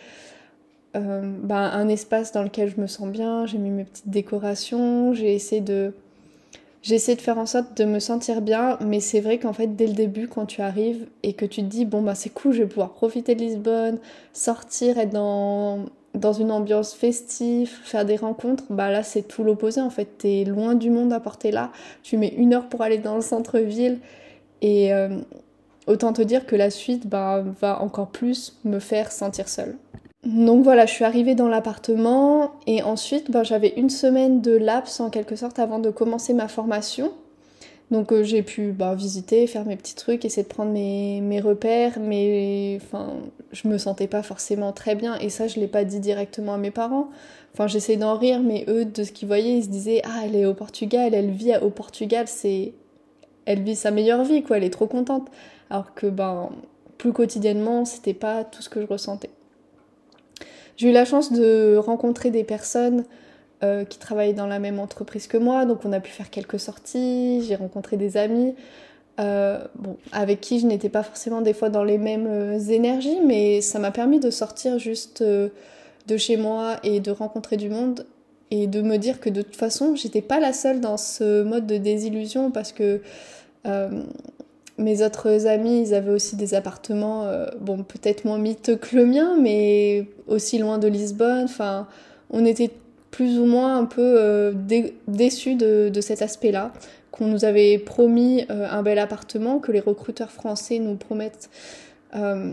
bah, 0.95 1.71
un 1.73 1.89
espace 1.89 2.31
dans 2.33 2.43
lequel 2.43 2.69
je 2.69 2.79
me 2.79 2.85
sens 2.85 3.07
bien. 3.07 3.47
J'ai 3.47 3.57
mis 3.57 3.71
mes 3.71 3.83
petites 3.83 4.09
décorations, 4.09 5.13
j'ai 5.13 5.33
essayé 5.33 5.59
de 5.59 5.91
j'ai 6.83 6.95
essayé 6.95 7.15
de 7.15 7.21
faire 7.21 7.37
en 7.37 7.45
sorte 7.45 7.77
de 7.77 7.85
me 7.85 7.99
sentir 7.99 8.41
bien, 8.41 8.77
mais 8.81 8.99
c'est 8.99 9.21
vrai 9.21 9.39
qu'en 9.39 9.53
fait, 9.53 9.67
dès 9.67 9.87
le 9.87 9.93
début, 9.93 10.27
quand 10.27 10.45
tu 10.45 10.61
arrives 10.61 11.07
et 11.23 11.31
que 11.31 11.45
tu 11.45 11.61
te 11.61 11.67
dis, 11.67 11.85
bon, 11.85 12.01
bah 12.01 12.13
c'est 12.13 12.29
cool, 12.29 12.51
je 12.51 12.63
vais 12.63 12.67
pouvoir 12.67 12.91
profiter 12.91 13.35
de 13.35 13.39
Lisbonne, 13.39 13.99
sortir, 14.33 14.97
être 14.97 15.11
dans, 15.11 15.85
dans 16.13 16.33
une 16.33 16.51
ambiance 16.51 16.93
festive, 16.93 17.71
faire 17.83 18.05
des 18.05 18.15
rencontres, 18.15 18.65
bah 18.69 18.91
là 18.91 19.03
c'est 19.03 19.23
tout 19.23 19.43
l'opposé 19.43 19.81
en 19.81 19.89
fait. 19.89 20.17
T'es 20.19 20.43
loin 20.43 20.75
du 20.75 20.89
monde 20.89 21.11
à 21.11 21.19
porter 21.19 21.51
là. 21.51 21.71
Tu 22.03 22.17
mets 22.17 22.33
une 22.37 22.53
heure 22.53 22.67
pour 22.69 22.81
aller 22.81 22.99
dans 22.99 23.15
le 23.15 23.21
centre-ville 23.21 23.99
et 24.61 24.93
euh, 24.93 25.17
autant 25.87 26.13
te 26.13 26.21
dire 26.21 26.45
que 26.45 26.55
la 26.55 26.69
suite 26.69 27.07
bah, 27.07 27.43
va 27.61 27.81
encore 27.81 28.07
plus 28.07 28.59
me 28.63 28.79
faire 28.79 29.11
sentir 29.11 29.49
seule. 29.49 29.75
Donc 30.23 30.63
voilà, 30.63 30.85
je 30.85 30.93
suis 30.93 31.03
arrivée 31.03 31.35
dans 31.35 31.49
l'appartement 31.49 32.51
et 32.65 32.81
ensuite 32.81 33.29
bah, 33.29 33.43
j'avais 33.43 33.73
une 33.75 33.89
semaine 33.89 34.41
de 34.41 34.55
laps 34.55 35.01
en 35.01 35.09
quelque 35.09 35.35
sorte 35.35 35.59
avant 35.59 35.79
de 35.79 35.89
commencer 35.89 36.33
ma 36.33 36.47
formation. 36.47 37.11
Donc 37.91 38.11
euh, 38.11 38.23
j'ai 38.23 38.41
pu 38.41 38.71
bah, 38.71 38.95
visiter, 38.95 39.45
faire 39.47 39.65
mes 39.65 39.75
petits 39.75 39.95
trucs, 39.95 40.25
essayer 40.25 40.43
de 40.43 40.47
prendre 40.47 40.71
mes, 40.71 41.21
mes 41.21 41.39
repères, 41.39 41.99
mais 41.99 42.79
enfin, 42.81 43.13
je 43.51 43.67
me 43.67 43.77
sentais 43.77 44.07
pas 44.07 44.23
forcément 44.23 44.71
très 44.71 44.95
bien 44.95 45.15
et 45.19 45.29
ça 45.29 45.47
je 45.47 45.59
l'ai 45.59 45.67
pas 45.67 45.83
dit 45.83 45.99
directement 45.99 46.55
à 46.55 46.57
mes 46.57 46.71
parents. 46.71 47.09
Enfin 47.53 47.67
j'essayais 47.67 47.97
d'en 47.97 48.17
rire, 48.17 48.41
mais 48.41 48.65
eux 48.67 48.85
de 48.85 49.03
ce 49.03 49.11
qu'ils 49.11 49.27
voyaient, 49.27 49.57
ils 49.57 49.63
se 49.63 49.69
disaient 49.69 50.01
ah 50.05 50.21
elle 50.25 50.35
est 50.35 50.45
au 50.45 50.53
Portugal, 50.53 51.13
elle 51.13 51.29
vit 51.29 51.55
au 51.61 51.69
Portugal, 51.69 52.27
c'est 52.27 52.73
elle 53.45 53.61
vit 53.61 53.75
sa 53.75 53.91
meilleure 53.91 54.23
vie 54.23 54.41
quoi, 54.43 54.57
elle 54.57 54.63
est 54.63 54.69
trop 54.71 54.87
contente. 54.87 55.27
Alors 55.69 55.93
que 55.93 56.07
ben 56.07 56.49
plus 56.97 57.13
quotidiennement 57.13 57.85
c'était 57.85 58.13
pas 58.13 58.43
tout 58.43 58.61
ce 58.61 58.69
que 58.69 58.81
je 58.81 58.87
ressentais. 58.87 59.29
J'ai 60.77 60.89
eu 60.89 60.93
la 60.93 61.05
chance 61.05 61.31
de 61.31 61.75
rencontrer 61.77 62.31
des 62.31 62.43
personnes 62.43 63.03
euh, 63.63 63.85
qui 63.85 63.97
travaillent 63.97 64.33
dans 64.33 64.47
la 64.47 64.59
même 64.59 64.77
entreprise 64.77 65.27
que 65.27 65.37
moi, 65.37 65.63
donc 65.65 65.85
on 65.85 65.93
a 65.93 66.01
pu 66.01 66.11
faire 66.11 66.29
quelques 66.29 66.59
sorties, 66.59 67.45
j'ai 67.47 67.55
rencontré 67.55 67.95
des 67.95 68.17
amis, 68.17 68.55
euh, 69.21 69.63
bon, 69.75 69.95
avec 70.11 70.41
qui 70.41 70.59
je 70.59 70.65
n'étais 70.65 70.89
pas 70.89 71.01
forcément 71.01 71.39
des 71.39 71.53
fois 71.53 71.69
dans 71.69 71.85
les 71.85 71.97
mêmes 71.97 72.27
euh, 72.27 72.59
énergies, 72.59 73.19
mais 73.25 73.61
ça 73.61 73.79
m'a 73.79 73.91
permis 73.91 74.19
de 74.19 74.31
sortir 74.31 74.79
juste 74.79 75.23
de 75.23 76.17
chez 76.17 76.35
moi 76.35 76.77
et 76.83 76.99
de 76.99 77.11
rencontrer 77.11 77.55
du 77.55 77.69
monde 77.69 78.05
et 78.51 78.67
de 78.67 78.81
me 78.81 78.97
dire 78.97 79.21
que 79.21 79.29
de 79.29 79.41
toute 79.41 79.55
façon 79.55 79.95
j'étais 79.95 80.21
pas 80.21 80.41
la 80.41 80.51
seule 80.51 80.81
dans 80.81 80.97
ce 80.97 81.43
mode 81.43 81.65
de 81.65 81.77
désillusion 81.77 82.51
parce 82.51 82.73
que 82.73 83.01
mes 84.77 85.05
autres 85.05 85.47
amis 85.47 85.83
ils 85.83 85.93
avaient 85.93 86.11
aussi 86.11 86.35
des 86.35 86.53
appartements 86.53 87.31
bon 87.61 87.83
peut-être 87.83 88.25
moins 88.25 88.39
mythes 88.39 88.77
que 88.77 88.95
le 88.97 89.05
mien 89.05 89.37
mais 89.39 90.07
aussi 90.27 90.57
loin 90.57 90.79
de 90.79 90.89
Lisbonne. 90.89 91.45
Enfin 91.45 91.87
on 92.29 92.45
était 92.45 92.71
plus 93.13 93.37
ou 93.37 93.45
moins 93.45 93.77
un 93.77 93.85
peu 93.85 94.15
euh, 94.17 94.51
déçus 95.07 95.53
de, 95.53 96.01
cet 96.01 96.23
aspect-là, 96.23 96.73
qu'on 97.11 97.27
nous 97.27 97.45
avait 97.45 97.77
promis 97.77 98.43
euh, 98.49 98.67
un 98.69 98.81
bel 98.81 98.97
appartement, 98.97 99.59
que 99.59 99.71
les 99.71 99.79
recruteurs 99.79 100.31
français 100.31 100.79
nous 100.79 100.95
promettent 100.95 101.51
euh, 102.15 102.51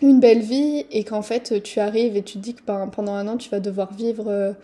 une 0.00 0.20
belle 0.20 0.40
vie 0.40 0.86
et 0.90 1.04
qu'en 1.04 1.20
fait 1.20 1.62
tu 1.62 1.80
arrives 1.80 2.16
et 2.16 2.22
tu 2.22 2.38
te 2.38 2.38
dis 2.38 2.54
que 2.54 2.62
ben, 2.66 2.88
pendant 2.88 3.12
un 3.12 3.28
an 3.28 3.36
tu 3.36 3.50
vas 3.50 3.60
devoir 3.60 3.92
vivre 3.92 4.54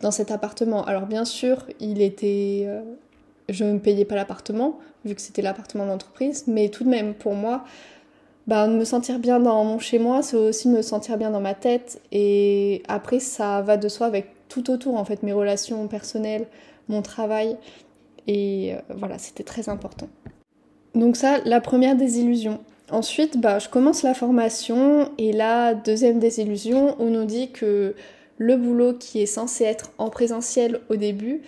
dans 0.00 0.10
cet 0.10 0.30
appartement. 0.30 0.82
Alors 0.86 1.06
bien 1.06 1.26
sûr, 1.26 1.66
il 1.78 2.00
était... 2.00 2.66
je 3.50 3.64
ne 3.64 3.78
payais 3.78 4.06
pas 4.06 4.14
l'appartement, 4.14 4.78
vu 5.04 5.14
que 5.14 5.20
c'était 5.20 5.42
l'appartement 5.42 5.84
d'entreprise, 5.84 6.44
mais 6.46 6.70
tout 6.70 6.84
de 6.84 6.88
même 6.88 7.12
pour 7.12 7.34
moi, 7.34 7.64
ben, 8.46 8.68
me 8.68 8.84
sentir 8.84 9.18
bien 9.18 9.40
dans 9.40 9.62
mon 9.62 9.78
chez 9.78 9.98
moi, 9.98 10.22
c'est 10.22 10.36
aussi 10.36 10.68
me 10.68 10.80
sentir 10.80 11.18
bien 11.18 11.30
dans 11.30 11.40
ma 11.40 11.54
tête. 11.54 12.00
Et 12.12 12.82
après, 12.88 13.20
ça 13.20 13.60
va 13.60 13.76
de 13.76 13.88
soi 13.88 14.06
avec 14.06 14.33
tout 14.54 14.70
autour, 14.70 14.94
en 14.94 15.04
fait, 15.04 15.24
mes 15.24 15.32
relations 15.32 15.88
personnelles, 15.88 16.46
mon 16.88 17.02
travail. 17.02 17.56
Et 18.28 18.74
euh, 18.74 18.78
voilà, 18.96 19.18
c'était 19.18 19.42
très 19.42 19.68
important. 19.68 20.08
Donc 20.94 21.16
ça, 21.16 21.38
la 21.44 21.60
première 21.60 21.96
désillusion. 21.96 22.60
Ensuite, 22.90 23.40
bah, 23.40 23.58
je 23.58 23.68
commence 23.68 24.04
la 24.04 24.14
formation 24.14 25.10
et 25.18 25.32
la 25.32 25.74
deuxième 25.74 26.20
désillusion, 26.20 26.94
on 27.00 27.10
nous 27.10 27.24
dit 27.24 27.50
que 27.50 27.96
le 28.38 28.56
boulot 28.56 28.94
qui 28.94 29.20
est 29.20 29.26
censé 29.26 29.64
être 29.64 29.90
en 29.98 30.08
présentiel 30.10 30.80
au 30.88 30.96
début 30.96 31.42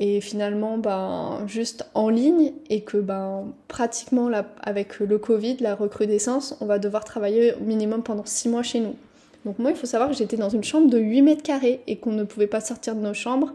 est 0.00 0.20
finalement 0.20 0.76
ben, 0.76 1.44
juste 1.46 1.86
en 1.94 2.10
ligne 2.10 2.52
et 2.68 2.82
que 2.82 2.98
ben, 2.98 3.52
pratiquement 3.68 4.30
avec 4.62 4.98
le 4.98 5.18
Covid, 5.18 5.58
la 5.60 5.74
recrudescence, 5.74 6.56
on 6.60 6.66
va 6.66 6.78
devoir 6.78 7.04
travailler 7.04 7.54
au 7.54 7.64
minimum 7.64 8.02
pendant 8.02 8.26
six 8.26 8.48
mois 8.48 8.62
chez 8.62 8.80
nous. 8.80 8.96
Donc 9.44 9.58
moi, 9.58 9.70
il 9.70 9.76
faut 9.76 9.86
savoir 9.86 10.10
que 10.10 10.16
j'étais 10.16 10.36
dans 10.36 10.48
une 10.48 10.64
chambre 10.64 10.90
de 10.90 10.98
8 10.98 11.22
mètres 11.22 11.42
carrés 11.42 11.80
et 11.86 11.96
qu'on 11.96 12.12
ne 12.12 12.24
pouvait 12.24 12.46
pas 12.46 12.60
sortir 12.60 12.94
de 12.94 13.00
nos 13.00 13.14
chambres, 13.14 13.54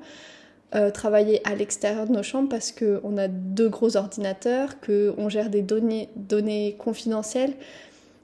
euh, 0.74 0.89
travailler 0.89 1.42
à 1.48 1.56
l'extérieur 1.56 2.08
de 2.08 2.12
nos 2.12 2.24
chambres 2.24 2.50
parce 2.50 2.72
qu'on 2.72 3.18
a 3.18 3.27
deux 3.27 3.70
gros 3.70 3.96
ordinateurs, 3.98 4.80
qu'on 4.82 5.30
gère 5.30 5.50
des 5.50 5.62
données, 5.62 6.75
confidentielles. 6.80 7.54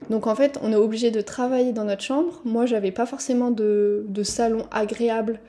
Donc 0.10 0.26
en 0.26 0.34
fait, 0.34 0.58
on 0.64 0.72
est 0.72 0.76
obligé 0.76 1.12
de 1.12 1.22
travailler 1.22 1.72
dans 1.72 1.86
notre 1.86 2.02
chambre. 2.02 2.42
Moi, 2.44 2.66
j'avais 2.66 2.92
pas 2.92 3.06
forcément 3.06 3.52
de, 3.52 4.06
de 4.08 4.24
salon 4.24 4.66
agréable. 4.72 5.40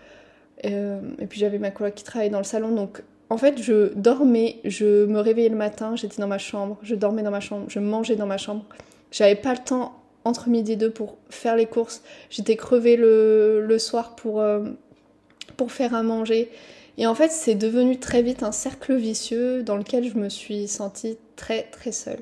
Euh, 0.66 1.00
et 1.18 1.26
puis 1.26 1.40
j'avais 1.40 1.58
ma 1.58 1.70
coloc 1.70 1.94
qui 1.94 2.04
travaillait 2.04 2.30
dans 2.30 2.38
le 2.38 2.44
salon. 2.44 2.70
Donc 2.72 3.02
en 3.30 3.38
fait, 3.38 3.60
je 3.62 3.94
dormais, 3.94 4.56
je 4.64 5.06
me 5.06 5.18
réveillais 5.18 5.48
le 5.48 5.56
matin, 5.56 5.96
j'étais 5.96 6.20
dans 6.20 6.28
ma 6.28 6.36
chambre, 6.36 6.76
je 6.82 6.94
dormais 6.94 7.22
dans 7.22 7.30
ma 7.30 7.40
chambre, 7.40 7.64
je 7.68 7.78
mangeais 7.78 8.16
dans 8.16 8.26
ma 8.26 8.36
chambre. 8.36 8.66
J'avais 9.10 9.36
pas 9.36 9.54
le 9.54 9.64
temps 9.64 10.01
entre 10.24 10.48
midi 10.48 10.72
et 10.72 10.76
deux 10.76 10.90
pour 10.90 11.16
faire 11.30 11.56
les 11.56 11.66
courses. 11.66 12.02
J'étais 12.30 12.56
crevée 12.56 12.96
le, 12.96 13.76
soir 13.78 14.14
pour, 14.14 14.40
euh, 14.40 14.60
pour 15.56 15.72
faire 15.72 15.94
à 15.94 16.02
manger. 16.02 16.50
Et 16.98 17.06
en 17.06 17.14
fait, 17.14 17.30
c'est 17.30 17.54
devenu 17.54 17.98
très 17.98 18.22
vite 18.22 18.42
un 18.42 18.52
cercle 18.52 18.94
vicieux 18.94 19.62
dans 19.62 19.76
lequel 19.76 20.08
je 20.08 20.18
me 20.18 20.28
suis 20.28 20.68
sentie 20.68 21.16
très 21.36 21.62
très 21.64 21.92
seule. 21.92 22.20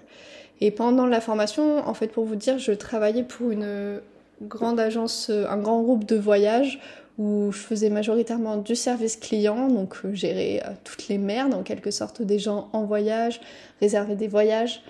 Et 0.60 0.70
pendant 0.70 1.06
la 1.06 1.20
formation, 1.20 1.78
en 1.86 1.94
fait, 1.94 2.08
pour 2.08 2.24
vous 2.24 2.36
dire, 2.36 2.58
je 2.58 2.72
travaillais 2.72 3.22
pour 3.24 3.50
une 3.50 4.00
grande 4.42 4.78
agence, 4.78 5.30
un 5.30 5.58
grand 5.58 5.82
groupe 5.82 6.04
de 6.04 6.16
voyage 6.16 6.78
où 7.20 7.52
je 7.52 7.58
faisais 7.58 7.90
majoritairement 7.90 8.56
du 8.56 8.74
service 8.74 9.16
client, 9.16 9.68
donc 9.68 9.94
euh, 10.04 10.14
gérer 10.14 10.62
euh, 10.64 10.70
toutes 10.84 11.08
les 11.08 11.18
merdes 11.18 11.52
en 11.52 11.62
quelque 11.62 11.90
sorte 11.90 12.22
des 12.22 12.38
gens 12.38 12.70
en 12.72 12.84
voyage, 12.84 13.42
réserver 13.80 14.14
des 14.14 14.26
voyages. 14.26 14.82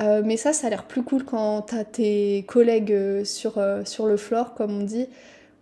Euh, 0.00 0.22
mais 0.24 0.36
ça, 0.36 0.52
ça 0.52 0.66
a 0.66 0.70
l'air 0.70 0.84
plus 0.84 1.02
cool 1.02 1.24
quand 1.24 1.62
t'as 1.62 1.84
tes 1.84 2.44
collègues 2.46 3.24
sur, 3.24 3.62
sur 3.84 4.06
le 4.06 4.16
floor, 4.16 4.54
comme 4.54 4.80
on 4.80 4.84
dit, 4.84 5.08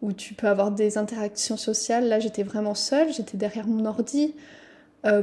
où 0.03 0.13
tu 0.13 0.35
peux 0.35 0.49
avoir 0.49 0.71
des 0.71 0.99
interactions 0.99 1.57
sociales. 1.57 2.09
Là, 2.09 2.19
j'étais 2.19 2.43
vraiment 2.43 2.75
seule, 2.75 3.13
j'étais 3.13 3.37
derrière 3.37 3.67
mon 3.67 3.85
ordi. 3.87 4.35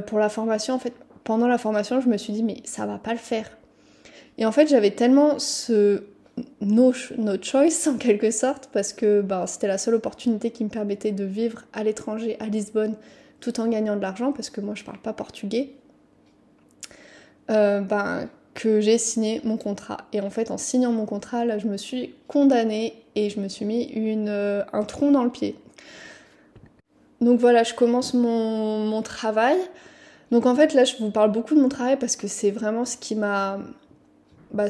pour 0.06 0.18
la 0.18 0.28
formation, 0.28 0.74
en 0.74 0.78
fait, 0.78 0.94
pendant 1.24 1.46
la 1.46 1.58
formation, 1.58 2.00
je 2.00 2.08
me 2.08 2.16
suis 2.16 2.32
dit, 2.32 2.42
mais 2.42 2.56
ça 2.64 2.86
va 2.86 2.98
pas 2.98 3.12
le 3.12 3.18
faire. 3.18 3.50
Et 4.38 4.46
en 4.46 4.52
fait, 4.52 4.66
j'avais 4.66 4.92
tellement 4.92 5.38
ce 5.38 6.04
no, 6.60 6.92
no, 7.18 7.42
choice 7.42 7.86
en 7.88 7.96
quelque 7.96 8.30
sorte, 8.30 8.70
parce 8.72 8.92
que 8.92 9.20
ben, 9.20 9.46
c'était 9.46 9.68
la 9.68 9.78
seule 9.78 9.94
opportunité 9.94 10.50
qui 10.50 10.64
me 10.64 10.70
permettait 10.70 11.12
de 11.12 11.24
vivre 11.24 11.64
à 11.72 11.84
l'étranger, 11.84 12.36
à 12.40 12.46
Lisbonne, 12.46 12.96
tout 13.40 13.60
en 13.60 13.68
gagnant 13.68 13.96
de 13.96 14.02
l'argent, 14.02 14.32
parce 14.32 14.50
que 14.50 14.60
moi 14.60 14.74
je 14.74 14.84
parle 14.84 14.98
pas 14.98 15.12
portugais, 15.12 15.70
euh, 17.50 17.80
ben, 17.80 18.28
que 18.54 18.80
j'ai 18.80 18.98
signé 18.98 19.40
mon 19.44 19.56
contrat. 19.56 19.98
Et 20.12 20.20
en 20.20 20.30
fait, 20.30 20.50
en 20.50 20.58
signant 20.58 20.92
mon 20.92 21.06
contrat, 21.06 21.44
là, 21.44 21.58
je 21.58 21.66
me 21.66 21.76
suis 21.76 22.14
condamnée 22.28 22.94
et 23.14 23.30
je 23.30 23.40
me 23.40 23.48
suis 23.48 23.64
mis 23.64 23.84
une, 23.84 24.28
euh, 24.28 24.62
un 24.72 24.84
tronc 24.84 25.10
dans 25.10 25.24
le 25.24 25.30
pied. 25.30 25.56
Donc 27.20 27.38
voilà, 27.38 27.62
je 27.62 27.74
commence 27.74 28.14
mon, 28.14 28.78
mon 28.86 29.02
travail. 29.02 29.56
Donc 30.30 30.46
en 30.46 30.54
fait, 30.54 30.74
là, 30.74 30.84
je 30.84 30.96
vous 30.98 31.10
parle 31.10 31.30
beaucoup 31.30 31.54
de 31.54 31.60
mon 31.60 31.68
travail 31.68 31.98
parce 31.98 32.16
que 32.16 32.26
c'est 32.26 32.50
vraiment 32.50 32.84
ce 32.84 32.96
qui 32.96 33.14
m'a 33.14 33.58
bah, 34.52 34.68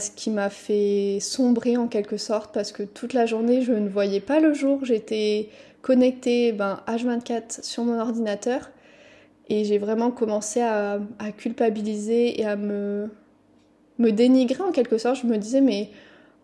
fait 0.50 1.18
sombrer 1.20 1.76
en 1.76 1.88
quelque 1.88 2.16
sorte 2.16 2.52
parce 2.52 2.72
que 2.72 2.82
toute 2.82 3.14
la 3.14 3.26
journée 3.26 3.62
je 3.62 3.72
ne 3.72 3.88
voyais 3.88 4.20
pas 4.20 4.40
le 4.40 4.54
jour, 4.54 4.84
j'étais 4.84 5.48
connectée 5.82 6.52
ben, 6.52 6.80
H24 6.86 7.64
sur 7.64 7.84
mon 7.84 7.98
ordinateur 7.98 8.70
et 9.48 9.64
j'ai 9.64 9.78
vraiment 9.78 10.10
commencé 10.10 10.60
à, 10.60 10.98
culpabiliser 11.36 12.40
et 12.40 12.46
à 12.46 12.56
me, 12.56 13.10
me 13.99 14.11
dénigrer 14.11 14.62
en 14.62 14.72
quelque 14.72 14.99
sorte. 14.99 15.20
Je 15.22 15.26
me 15.26 15.38
disais 15.38 15.61
mais 15.61 15.90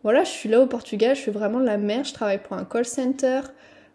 voilà, 0.02 0.25
je 0.25 0.31
suis 0.31 0.49
là 0.49 0.61
au 0.61 0.67
Portugal, 0.67 1.17
je 1.17 1.21
suis 1.21 1.31
vraiment 1.31 1.59
la 1.59 1.76
merde, 1.76 2.07
je 2.07 2.14
travaille 2.14 2.38
pour 2.38 2.57
un 2.57 2.64
call 2.64 2.85
center, 2.85 3.40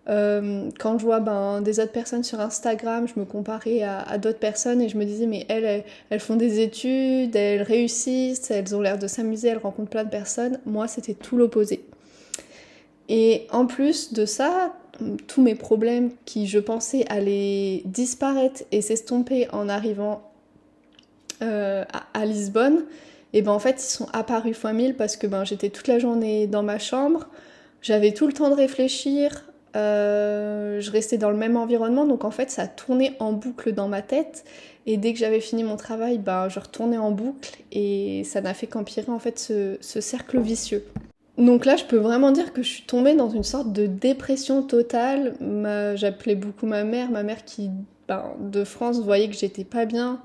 euh, 0.10 0.70
quand 0.80 0.98
je 1.00 1.06
vois 1.06 1.22
ben, 1.22 1.62
des 1.62 1.80
autres 1.80 1.94
personnes 1.94 2.24
sur 2.24 2.42
Instagram, 2.42 3.08
je 3.08 3.18
me 3.20 3.26
comparais 3.26 3.84
à, 3.84 4.18
d'autres 4.18 4.40
personnes 4.40 4.82
et 4.82 4.90
je 4.90 4.98
me 4.98 5.06
disais, 5.06 5.28
mais 5.28 5.46
elles, 5.48 5.86
elles, 6.10 6.20
font 6.20 6.36
des 6.36 6.60
études, 6.60 7.36
elles 7.36 7.62
réussissent, 7.62 8.52
elles 8.52 8.76
ont 8.76 8.82
l'air 8.82 9.00
de 9.00 9.08
s'amuser, 9.08 9.48
elles 9.48 9.58
rencontrent 9.58 9.90
plein 9.90 10.04
de 10.04 10.10
personnes. 10.10 10.60
Moi, 10.66 10.88
c'était 10.88 11.14
tout 11.14 11.38
l'opposé. 11.38 11.86
Et 13.08 13.48
en 13.52 13.66
plus 13.66 14.14
de 14.14 14.26
ça, 14.26 14.74
tous 15.28 15.42
mes 15.42 15.56
problèmes 15.56 16.12
qui, 16.26 16.48
je 16.48 16.60
pensais, 16.60 17.06
allaient 17.10 17.82
disparaître 17.86 18.64
et 18.72 18.82
s'estomper 18.82 19.48
en 19.52 19.70
arrivant 19.70 20.30
euh, 21.42 21.84
à, 22.14 22.26
Lisbonne, 22.26 22.86
et 23.34 23.42
ben 23.42 23.52
en 23.52 23.60
fait, 23.60 23.84
ils 23.84 23.92
sont 23.92 24.08
apparus 24.14 24.56
fois 24.56 24.74
mille 24.74 24.96
parce 24.96 25.18
que 25.18 25.28
ben, 25.28 25.44
j'étais 25.44 25.70
toute 25.70 25.88
la 25.88 26.00
journée 26.00 26.48
dans 26.48 26.64
ma 26.64 26.80
chambre, 26.80 27.28
j'avais 27.82 28.14
tout 28.14 28.28
le 28.28 28.34
temps 28.34 28.50
de 28.50 28.56
réfléchir, 28.56 29.44
euh, 29.76 30.80
je 30.80 30.92
restais 30.92 31.18
dans 31.18 31.32
le 31.32 31.38
même 31.38 31.58
environnement, 31.58 32.06
donc 32.06 32.26
en 32.26 32.32
fait 32.32 32.52
ça 32.52 32.68
tournait 32.68 33.16
en 33.20 33.34
boucle 33.34 33.74
dans 33.74 33.88
ma 33.88 34.02
tête. 34.02 34.46
Et 34.86 34.98
dès 34.98 35.14
que 35.14 35.20
j'avais 35.20 35.40
fini 35.40 35.64
mon 35.64 35.78
travail, 35.78 36.18
ben, 36.18 36.50
je 36.50 36.60
retournais 36.60 36.98
en 36.98 37.12
boucle 37.12 37.58
et 37.72 38.24
ça 38.26 38.42
n'a 38.42 38.54
fait 38.54 38.68
qu'empirer 38.68 39.12
en 39.12 39.20
fait 39.20 39.40
ce, 39.40 39.78
cercle 40.02 40.40
vicieux. 40.40 40.86
Donc 41.38 41.66
là, 41.66 41.78
je 41.78 41.86
peux 41.86 41.98
vraiment 41.98 42.32
dire 42.32 42.54
que 42.54 42.62
je 42.62 42.70
suis 42.70 42.84
tombée 42.84 43.16
dans 43.16 43.30
une 43.30 43.44
sorte 43.44 43.74
de 43.74 43.88
dépression 43.88 44.62
totale. 44.62 45.36
J'appelais 45.96 46.36
beaucoup 46.36 46.68
ma 46.68 46.84
mère, 46.84 47.10
ma 47.10 47.24
mère 47.24 47.44
qui 47.44 47.72
ben, 48.08 48.36
de 48.40 48.64
France 48.64 49.00
voyait 49.00 49.30
que 49.30 49.36
j'étais 49.36 49.64
pas 49.64 49.86
bien. 49.86 50.20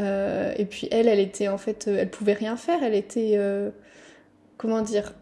Euh, 0.00 0.52
et 0.56 0.64
puis 0.64 0.88
elle, 0.90 1.08
elle 1.08 1.20
était 1.20 1.48
en 1.48 1.58
fait, 1.58 1.86
elle 1.88 2.10
pouvait 2.10 2.32
rien 2.32 2.56
faire. 2.56 2.82
Elle 2.82 2.94
était, 2.94 3.32
euh, 3.34 3.70
comment 4.56 4.82
dire, 4.82 5.12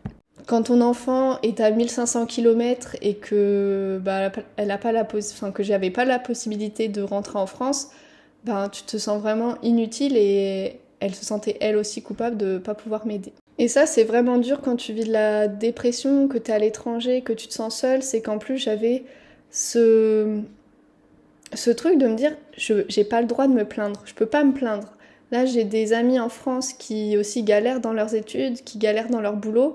quand 0.47 0.65
ton 0.65 0.81
enfant 0.81 1.39
est 1.43 1.61
à 1.61 1.71
1500 1.71 2.27
km 2.27 2.97
et 3.03 3.17
que 3.17 4.01
bah, 4.03 4.33
elle 4.57 4.71
a 4.71 4.79
pas 4.79 4.93
la 4.93 5.07
enfin, 5.15 5.53
que 5.53 5.63
j'avais 5.63 5.91
pas 5.91 6.05
la 6.05 6.19
possibilité 6.19 6.89
de 6.89 7.03
rentrer 7.03 7.39
en 7.39 7.47
France, 7.47 7.91
ben 8.45 8.69
tu 8.69 8.83
te 8.83 8.97
sens 8.99 9.21
vraiment 9.21 9.57
inutile 9.63 10.17
et 10.17 10.81
elle 11.01 11.15
se 11.15 11.25
sentait 11.25 11.57
elle 11.61 11.77
aussi 11.77 12.03
coupable 12.03 12.37
de 12.37 12.59
pas 12.59 12.75
pouvoir 12.75 13.07
m'aider. 13.07 13.33
Et 13.59 13.69
ça 13.69 13.87
c'est 13.87 14.05
vraiment 14.05 14.39
dur 14.39 14.61
quand 14.63 14.77
tu 14.77 14.93
vis 14.93 15.05
de 15.05 15.13
la 15.13 15.49
dépression, 15.49 16.29
que 16.29 16.39
tu 16.39 16.51
es 16.51 16.55
à 16.55 16.59
l'étranger, 16.59 17.23
que 17.23 17.33
tu 17.33 17.49
te 17.49 17.53
sens 17.53 17.77
seule, 17.77 18.03
c'est 18.03 18.23
qu'en 18.23 18.39
plus 18.39 18.59
j'avais 18.59 19.05
ce 19.51 20.41
ce 21.55 21.71
truc 21.71 21.99
de 21.99 22.07
me 22.07 22.15
dire 22.15 22.33
je 22.57 22.85
j'ai 22.89 23.05
pas 23.05 23.21
le 23.21 23.27
droit 23.27 23.47
de 23.47 23.53
me 23.53 23.65
plaindre, 23.65 24.03
je 24.05 24.15
peux 24.15 24.27
pas 24.27 24.45
me 24.45 24.53
plaindre. 24.53 24.95
Là, 25.31 25.45
j'ai 25.45 25.65
des 25.65 25.93
amis 25.93 26.19
en 26.19 26.31
France 26.31 26.73
qui 26.73 27.19
aussi 27.19 27.43
galèrent 27.43 27.81
dans 27.81 27.93
leurs 27.93 28.15
études, 28.15 28.63
qui 28.65 28.79
galèrent 28.79 29.11
dans 29.11 29.21
leur 29.21 29.37
boulot 29.37 29.75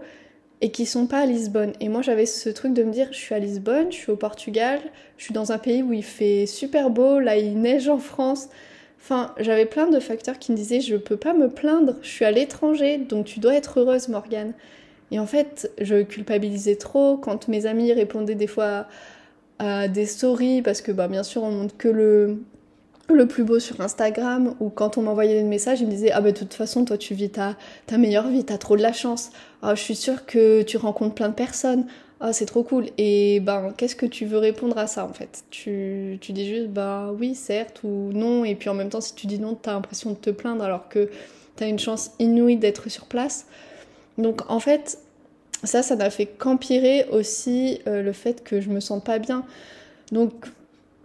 et 0.61 0.71
qui 0.71 0.85
sont 0.85 1.07
pas 1.07 1.19
à 1.19 1.25
Lisbonne. 1.25 1.73
Et 1.81 1.89
moi 1.89 2.01
j'avais 2.01 2.25
ce 2.25 2.49
truc 2.49 2.73
de 2.73 2.83
me 2.83 2.91
dire 2.91 3.09
je 3.11 3.17
suis 3.17 3.35
à 3.35 3.39
Lisbonne, 3.39 3.91
je 3.91 3.97
suis 3.97 4.11
au 4.11 4.15
Portugal, 4.15 4.79
je 5.17 5.25
suis 5.25 5.33
dans 5.33 5.51
un 5.51 5.57
pays 5.57 5.83
où 5.83 5.93
il 5.93 6.03
fait 6.03 6.45
super 6.45 6.89
beau, 6.89 7.19
là 7.19 7.37
il 7.37 7.59
neige 7.59 7.89
en 7.89 7.99
France. 7.99 8.47
Enfin, 8.99 9.35
j'avais 9.39 9.65
plein 9.65 9.89
de 9.89 9.99
facteurs 9.99 10.39
qui 10.39 10.53
me 10.53 10.57
disaient 10.57 10.79
je 10.79 10.95
peux 10.95 11.17
pas 11.17 11.33
me 11.33 11.49
plaindre, 11.49 11.95
je 12.01 12.07
suis 12.07 12.25
à 12.25 12.31
l'étranger, 12.31 12.97
donc 12.97 13.25
tu 13.25 13.41
dois 13.41 13.55
être 13.55 13.81
heureuse 13.81 14.07
Morgane. 14.07 14.53
Et 15.11 15.19
en 15.19 15.27
fait, 15.27 15.69
je 15.81 16.01
culpabilisais 16.01 16.77
trop 16.77 17.17
quand 17.17 17.49
mes 17.49 17.65
amis 17.65 17.91
répondaient 17.91 18.33
des 18.33 18.47
fois 18.47 18.87
à 19.59 19.87
des 19.87 20.05
stories 20.05 20.61
parce 20.61 20.81
que 20.81 20.91
bah 20.91 21.07
bien 21.07 21.23
sûr 21.23 21.43
on 21.43 21.51
montre 21.51 21.77
que 21.77 21.87
le 21.87 22.37
le 23.09 23.27
plus 23.27 23.43
beau 23.43 23.59
sur 23.59 23.81
Instagram 23.81 24.55
ou 24.59 24.69
quand 24.69 24.97
on 24.97 25.01
m'envoyait 25.01 25.35
des 25.35 25.47
messages, 25.47 25.81
ils 25.81 25.87
me 25.87 25.91
disaient 25.91 26.11
Ah, 26.11 26.21
bah, 26.21 26.31
de 26.31 26.37
toute 26.37 26.53
façon, 26.53 26.85
toi, 26.85 26.97
tu 26.97 27.13
vis 27.13 27.29
ta, 27.29 27.55
ta 27.85 27.97
meilleure 27.97 28.29
vie, 28.29 28.45
t'as 28.45 28.57
trop 28.57 28.77
de 28.77 28.81
la 28.81 28.93
chance. 28.93 29.31
Ah, 29.61 29.75
je 29.75 29.81
suis 29.81 29.95
sûre 29.95 30.25
que 30.25 30.61
tu 30.61 30.77
rencontres 30.77 31.15
plein 31.15 31.29
de 31.29 31.33
personnes. 31.33 31.85
Ah, 32.21 32.31
c'est 32.31 32.45
trop 32.45 32.63
cool. 32.63 32.85
Et 32.97 33.41
ben, 33.41 33.73
qu'est-ce 33.75 33.95
que 33.97 34.05
tu 34.05 34.25
veux 34.25 34.37
répondre 34.37 34.77
à 34.77 34.87
ça 34.87 35.05
en 35.05 35.13
fait? 35.13 35.43
Tu, 35.49 36.17
tu 36.21 36.31
dis 36.31 36.47
juste 36.47 36.69
Bah 36.69 37.11
oui, 37.17 37.35
certes 37.35 37.81
ou 37.83 38.11
non. 38.13 38.45
Et 38.45 38.55
puis 38.55 38.69
en 38.69 38.73
même 38.73 38.89
temps, 38.89 39.01
si 39.01 39.13
tu 39.15 39.27
dis 39.27 39.39
non, 39.39 39.55
t'as 39.55 39.73
l'impression 39.73 40.11
de 40.11 40.15
te 40.15 40.29
plaindre 40.29 40.63
alors 40.63 40.87
que 40.87 41.09
t'as 41.57 41.67
une 41.67 41.79
chance 41.79 42.11
inouïe 42.19 42.57
d'être 42.57 42.89
sur 42.89 43.05
place. 43.05 43.45
Donc 44.17 44.49
en 44.49 44.59
fait, 44.59 44.99
ça, 45.63 45.81
ça 45.81 45.95
n'a 45.95 46.09
fait 46.09 46.25
qu'empirer 46.25 47.05
aussi 47.11 47.79
euh, 47.87 48.01
le 48.01 48.11
fait 48.11 48.43
que 48.43 48.61
je 48.61 48.69
me 48.69 48.79
sente 48.79 49.03
pas 49.03 49.19
bien. 49.19 49.45
Donc 50.11 50.33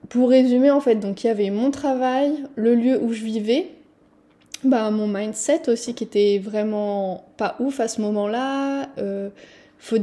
pour 0.08 0.30
résumer, 0.30 0.70
en 0.70 0.80
fait, 0.80 0.96
donc 0.96 1.24
il 1.24 1.26
y 1.26 1.30
avait 1.30 1.50
mon 1.50 1.70
travail, 1.70 2.32
le 2.56 2.74
lieu 2.74 2.98
où 3.02 3.12
je 3.12 3.22
vivais, 3.24 3.68
bah, 4.64 4.90
mon 4.90 5.06
mindset 5.06 5.68
aussi 5.68 5.94
qui 5.94 6.04
était 6.04 6.38
vraiment 6.38 7.24
pas 7.36 7.56
ouf 7.60 7.80
à 7.80 7.88
ce 7.88 8.00
moment-là. 8.00 8.88
Euh, 8.98 9.28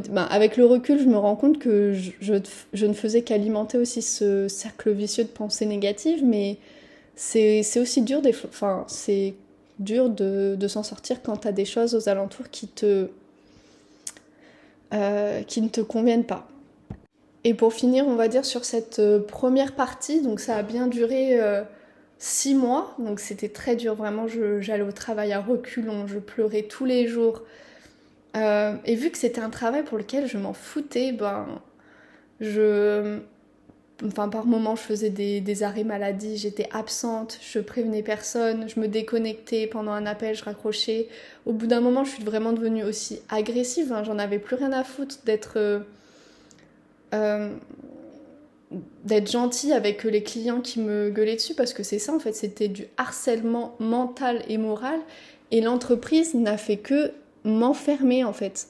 bah, 0.09 0.23
avec 0.23 0.55
le 0.55 0.65
recul, 0.65 0.99
je 0.99 1.05
me 1.05 1.17
rends 1.17 1.35
compte 1.35 1.59
que 1.59 1.93
je, 1.93 2.11
je, 2.73 2.85
ne 2.85 2.93
faisais 2.93 3.23
qu'alimenter 3.23 3.77
aussi 3.77 4.01
ce 4.01 4.47
cercle 4.47 4.91
vicieux 4.91 5.25
de 5.25 5.29
pensées 5.29 5.65
négatives, 5.65 6.23
mais 6.23 6.57
c'est 7.15 7.61
aussi 7.77 8.01
dur, 8.01 8.21
des, 8.21 8.33
enfin, 8.47 8.85
c'est 8.87 9.33
dur 9.79 10.09
de, 10.09 10.55
de 10.57 10.67
s'en 10.67 10.83
sortir 10.83 11.21
quand 11.21 11.37
tu 11.37 11.47
as 11.49 11.51
des 11.51 11.65
choses 11.65 11.93
aux 11.93 12.07
alentours 12.07 12.49
qui, 12.49 12.67
te, 12.67 13.09
euh, 14.95 15.43
qui 15.43 15.61
ne 15.61 15.69
te 15.69 15.81
conviennent 15.81 16.25
pas. 16.25 16.47
Et 17.45 17.53
pour 17.53 17.73
finir, 17.73 18.07
on 18.07 18.15
va 18.15 18.27
dire 18.27 18.43
sur 18.43 18.65
cette 18.65 18.97
euh, 18.97 19.19
première 19.19 19.75
partie, 19.75 20.21
donc 20.21 20.39
ça 20.39 20.57
a 20.57 20.63
bien 20.63 20.87
duré 20.87 21.39
euh, 21.39 21.61
six 22.17 22.55
mois, 22.55 22.95
donc 22.97 23.19
c'était 23.19 23.49
très 23.49 23.75
dur, 23.75 23.93
vraiment, 23.93 24.25
j'allais 24.59 24.81
au 24.81 24.91
travail 24.91 25.31
à 25.31 25.39
reculons, 25.41 26.07
je 26.07 26.17
pleurais 26.17 26.63
tous 26.63 26.85
les 26.85 27.07
jours. 27.07 27.43
Euh, 28.35 28.73
et 28.85 28.95
vu 28.95 29.11
que 29.11 29.17
c'était 29.19 29.41
un 29.41 29.51
travail 29.51 29.83
pour 29.83 29.99
lequel 29.99 30.27
je 30.27 30.39
m'en 30.39 30.53
foutais, 30.53 31.11
ben, 31.11 31.45
je, 32.41 33.19
enfin 34.03 34.27
par 34.29 34.45
moments 34.45 34.75
je 34.75 34.81
faisais 34.81 35.09
des, 35.09 35.63
arrêts 35.63 35.83
maladie, 35.83 36.37
j'étais 36.37 36.67
absente, 36.71 37.39
je 37.41 37.59
prévenais 37.59 38.03
personne, 38.03 38.67
je 38.67 38.79
me 38.79 38.87
déconnectais 38.87 39.67
pendant 39.67 39.91
un 39.91 40.05
appel, 40.05 40.35
je 40.35 40.43
raccrochais. 40.43 41.07
Au 41.45 41.53
bout 41.53 41.67
d'un 41.67 41.81
moment, 41.81 42.03
je 42.03 42.11
suis 42.11 42.23
vraiment 42.23 42.51
devenue 42.51 42.83
aussi 42.83 43.19
agressive, 43.29 43.93
hein. 43.93 44.03
j'en 44.03 44.19
avais 44.19 44.39
plus 44.39 44.55
rien 44.55 44.71
à 44.71 44.83
foutre 44.83 45.17
d'être 45.25 45.53
euh, 45.57 45.79
euh, 47.13 47.53
d'être 49.05 49.31
gentille 49.31 49.71
avec 49.71 50.03
les 50.03 50.23
clients 50.23 50.59
qui 50.59 50.79
me 50.81 51.09
gueulaient 51.09 51.35
dessus 51.35 51.53
parce 51.53 51.73
que 51.73 51.83
c'est 51.83 51.99
ça 51.99 52.13
en 52.13 52.19
fait, 52.19 52.33
c'était 52.33 52.67
du 52.67 52.87
harcèlement 52.97 53.75
mental 53.79 54.43
et 54.49 54.57
moral 54.57 54.99
et 55.51 55.61
l'entreprise 55.61 56.33
n'a 56.33 56.57
fait 56.57 56.77
que 56.77 57.11
m'enfermer 57.43 58.23
en 58.23 58.33
fait. 58.33 58.67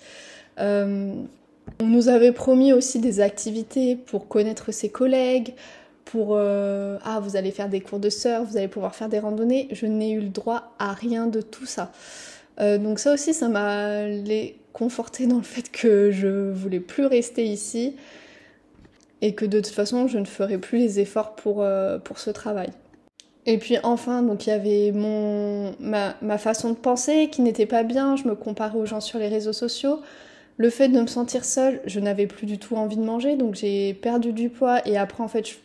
Euh, 0.59 1.13
on 1.79 1.85
nous 1.85 2.09
avait 2.09 2.31
promis 2.31 2.73
aussi 2.73 2.99
des 2.99 3.19
activités 3.19 3.95
pour 3.95 4.27
connaître 4.27 4.71
ses 4.71 4.89
collègues, 4.89 5.53
pour 6.05 6.29
euh, 6.31 6.97
ah 7.03 7.19
vous 7.19 7.35
allez 7.35 7.51
faire 7.51 7.67
des 7.67 7.81
cours 7.81 7.99
de 7.99 8.09
surf, 8.09 8.47
vous 8.49 8.57
allez 8.57 8.67
pouvoir 8.67 8.95
faire 8.95 9.09
des 9.09 9.19
randonnées. 9.19 9.67
Je 9.71 9.85
n'ai 9.85 10.11
eu 10.11 10.21
le 10.21 10.29
droit 10.29 10.75
à 10.79 10.93
rien 10.93 11.27
de 11.27 11.41
tout 11.41 11.65
ça. 11.65 11.91
Euh, 12.61 12.77
donc 12.77 12.99
ça 12.99 13.13
aussi, 13.13 13.33
ça 13.33 13.49
m'a 13.49 14.05
conforté 14.71 15.27
dans 15.27 15.37
le 15.37 15.43
fait 15.43 15.69
que 15.71 16.11
je 16.11 16.51
voulais 16.51 16.79
plus 16.79 17.05
rester 17.05 17.43
ici 17.43 17.95
et 19.21 19.33
que 19.33 19.45
de 19.45 19.59
toute 19.59 19.73
façon, 19.73 20.07
je 20.07 20.19
ne 20.19 20.25
ferai 20.25 20.57
plus 20.57 20.77
les 20.77 20.99
efforts 20.99 21.35
pour, 21.35 21.61
euh, 21.61 21.97
pour 21.97 22.19
ce 22.19 22.29
travail. 22.29 22.69
Et 23.47 23.57
puis 23.57 23.77
enfin, 23.83 24.23
donc 24.23 24.47
il 24.47 24.49
y 24.49 24.53
avait 24.53 24.91
mon, 24.91 25.75
ma, 25.79 26.15
ma 26.21 26.37
façon 26.37 26.69
de 26.71 26.75
penser 26.75 27.29
qui 27.31 27.41
n'était 27.41 27.67
pas 27.67 27.83
bien, 27.83 28.15
je 28.15 28.27
me 28.27 28.35
comparais 28.35 28.77
aux 28.77 28.85
gens 28.85 29.01
sur 29.01 29.19
les 29.19 29.27
réseaux 29.27 29.53
sociaux. 29.53 29.99
Le 30.57 30.69
fait 30.69 30.87
de 30.87 30.99
me 30.99 31.07
sentir 31.07 31.43
seule, 31.43 31.81
je 31.85 31.99
n'avais 31.99 32.27
plus 32.27 32.45
du 32.45 32.57
tout 32.57 32.75
envie 32.75 32.95
de 32.95 33.03
manger, 33.03 33.35
donc 33.35 33.55
j'ai 33.55 33.93
perdu 33.93 34.31
du 34.31 34.49
poids 34.49 34.87
et 34.87 34.97
après 34.97 35.21
en 35.21 35.27
fait 35.27 35.57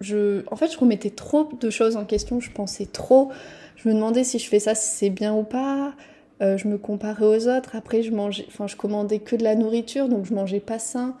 je, 0.00 0.42
en 0.48 0.56
fait 0.56 0.72
je 0.72 0.78
remettais 0.78 1.10
trop 1.10 1.48
de 1.60 1.70
choses 1.70 1.96
en 1.96 2.04
question, 2.04 2.40
je 2.40 2.50
pensais 2.50 2.86
trop, 2.86 3.30
je 3.76 3.88
me 3.88 3.94
demandais 3.94 4.24
si 4.24 4.38
je 4.38 4.48
fais 4.48 4.58
ça, 4.58 4.74
si 4.74 4.96
c'est 4.96 5.10
bien 5.10 5.32
ou 5.32 5.44
pas. 5.44 5.94
Euh, 6.42 6.58
je 6.58 6.68
me 6.68 6.76
comparais 6.76 7.24
aux 7.24 7.48
autres. 7.48 7.74
Après, 7.74 8.02
je 8.02 8.10
mangeais, 8.12 8.44
enfin, 8.48 8.66
je 8.66 8.76
commandais 8.76 9.20
que 9.20 9.36
de 9.36 9.44
la 9.44 9.54
nourriture, 9.54 10.08
donc 10.08 10.26
je 10.26 10.34
mangeais 10.34 10.60
pas 10.60 10.78
sain. 10.78 11.16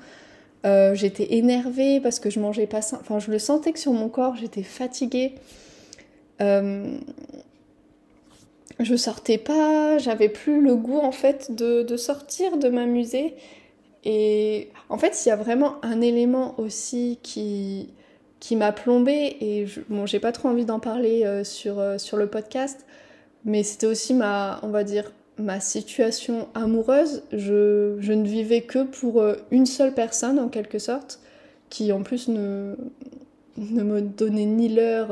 Euh, 0.66 0.94
j'étais 0.94 1.34
énervée 1.34 2.00
parce 2.00 2.18
que 2.18 2.28
je 2.28 2.40
mangeais 2.40 2.66
pas 2.66 2.82
sain. 2.82 2.98
Enfin, 3.00 3.18
je 3.18 3.30
le 3.30 3.38
sentais 3.38 3.72
que 3.72 3.78
sur 3.78 3.92
mon 3.92 4.08
corps, 4.08 4.36
j'étais 4.36 4.62
fatiguée. 4.62 5.34
Euh, 6.40 6.98
je 8.80 8.94
sortais 8.94 9.38
pas, 9.38 9.98
j'avais 9.98 10.28
plus 10.28 10.60
le 10.60 10.76
goût 10.76 10.98
en 10.98 11.12
fait 11.12 11.54
de, 11.54 11.96
sortir, 11.96 12.58
de 12.58 12.68
m'amuser. 12.68 13.34
Et 14.04 14.70
en 14.88 14.98
fait, 14.98 15.24
il 15.24 15.28
y 15.28 15.32
a 15.32 15.36
vraiment 15.36 15.76
un 15.82 16.00
élément 16.00 16.54
aussi 16.60 17.18
qui, 17.22 17.88
qui 18.38 18.54
m'a 18.54 18.72
plombée, 18.72 19.36
et 19.40 19.66
bon, 19.88 20.06
j'ai 20.06 20.20
pas 20.20 20.32
trop 20.32 20.48
envie 20.48 20.64
d'en 20.64 20.78
parler 20.78 21.24
euh, 21.24 21.42
sur, 21.42 21.80
euh, 21.80 21.98
sur 21.98 22.16
le 22.16 22.28
podcast, 22.28 22.86
mais 23.44 23.62
c'était 23.62 23.86
aussi 23.86 24.14
ma, 24.14 24.60
on 24.62 24.68
va 24.68 24.84
dire, 24.84 25.10
ma 25.38 25.58
situation 25.58 26.48
amoureuse. 26.54 27.24
Je, 27.32 27.96
je 27.98 28.12
ne 28.12 28.26
vivais 28.26 28.60
que 28.60 28.84
pour 28.84 29.20
euh, 29.20 29.34
une 29.50 29.66
seule 29.66 29.92
personne 29.92 30.38
en 30.38 30.48
quelque 30.48 30.78
sorte, 30.78 31.20
qui 31.68 31.90
en 31.90 32.02
plus 32.02 32.28
ne, 32.28 32.76
ne 33.56 33.82
me 33.82 34.00
donnait 34.00 34.44
ni 34.44 34.68
l'heure 34.68 35.08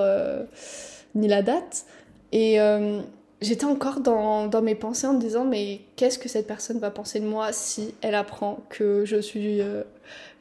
ni 1.16 1.27
la 1.27 1.42
date. 1.42 1.87
Et 2.31 2.59
j'étais 3.44 3.66
encore 3.66 4.00
dans, 4.00 4.62
mes 4.62 4.74
pensées 4.74 5.07
en 5.07 5.14
me 5.14 5.20
disant 5.20 5.44
mais 5.44 5.80
qu'est-ce 5.96 6.18
que 6.18 6.28
cette 6.28 6.46
personne 6.46 6.78
va 6.78 6.90
penser 6.90 7.20
de 7.20 7.26
moi 7.26 7.52
si 7.52 7.94
elle 8.00 8.14
apprend 8.14 8.61
que 8.70 9.04
je 9.04 9.20
suis 9.20 9.61
euh, 9.61 9.83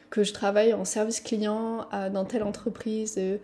que 0.10 0.24
je 0.24 0.34
travaille 0.34 0.74
en 0.74 0.86
service 0.86 1.20
client 1.20 1.88
dans 2.14 2.26
telle 2.26 2.44
entreprise 2.44 3.16
euh, 3.18 3.38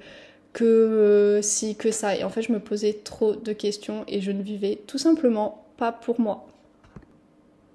que 0.54 0.64
euh, 0.64 1.42
si 1.42 1.76
que 1.76 1.92
ça. 1.92 2.16
Et 2.16 2.24
en 2.24 2.30
fait 2.30 2.42
je 2.42 2.52
me 2.52 2.60
posais 2.60 2.94
trop 3.04 3.36
de 3.36 3.54
questions 3.54 4.04
et 4.08 4.22
je 4.22 4.32
ne 4.32 4.42
vivais 4.42 4.80
tout 4.88 4.98
simplement 4.98 5.66
pas 5.78 5.92
pour 5.92 6.20
moi. 6.20 6.48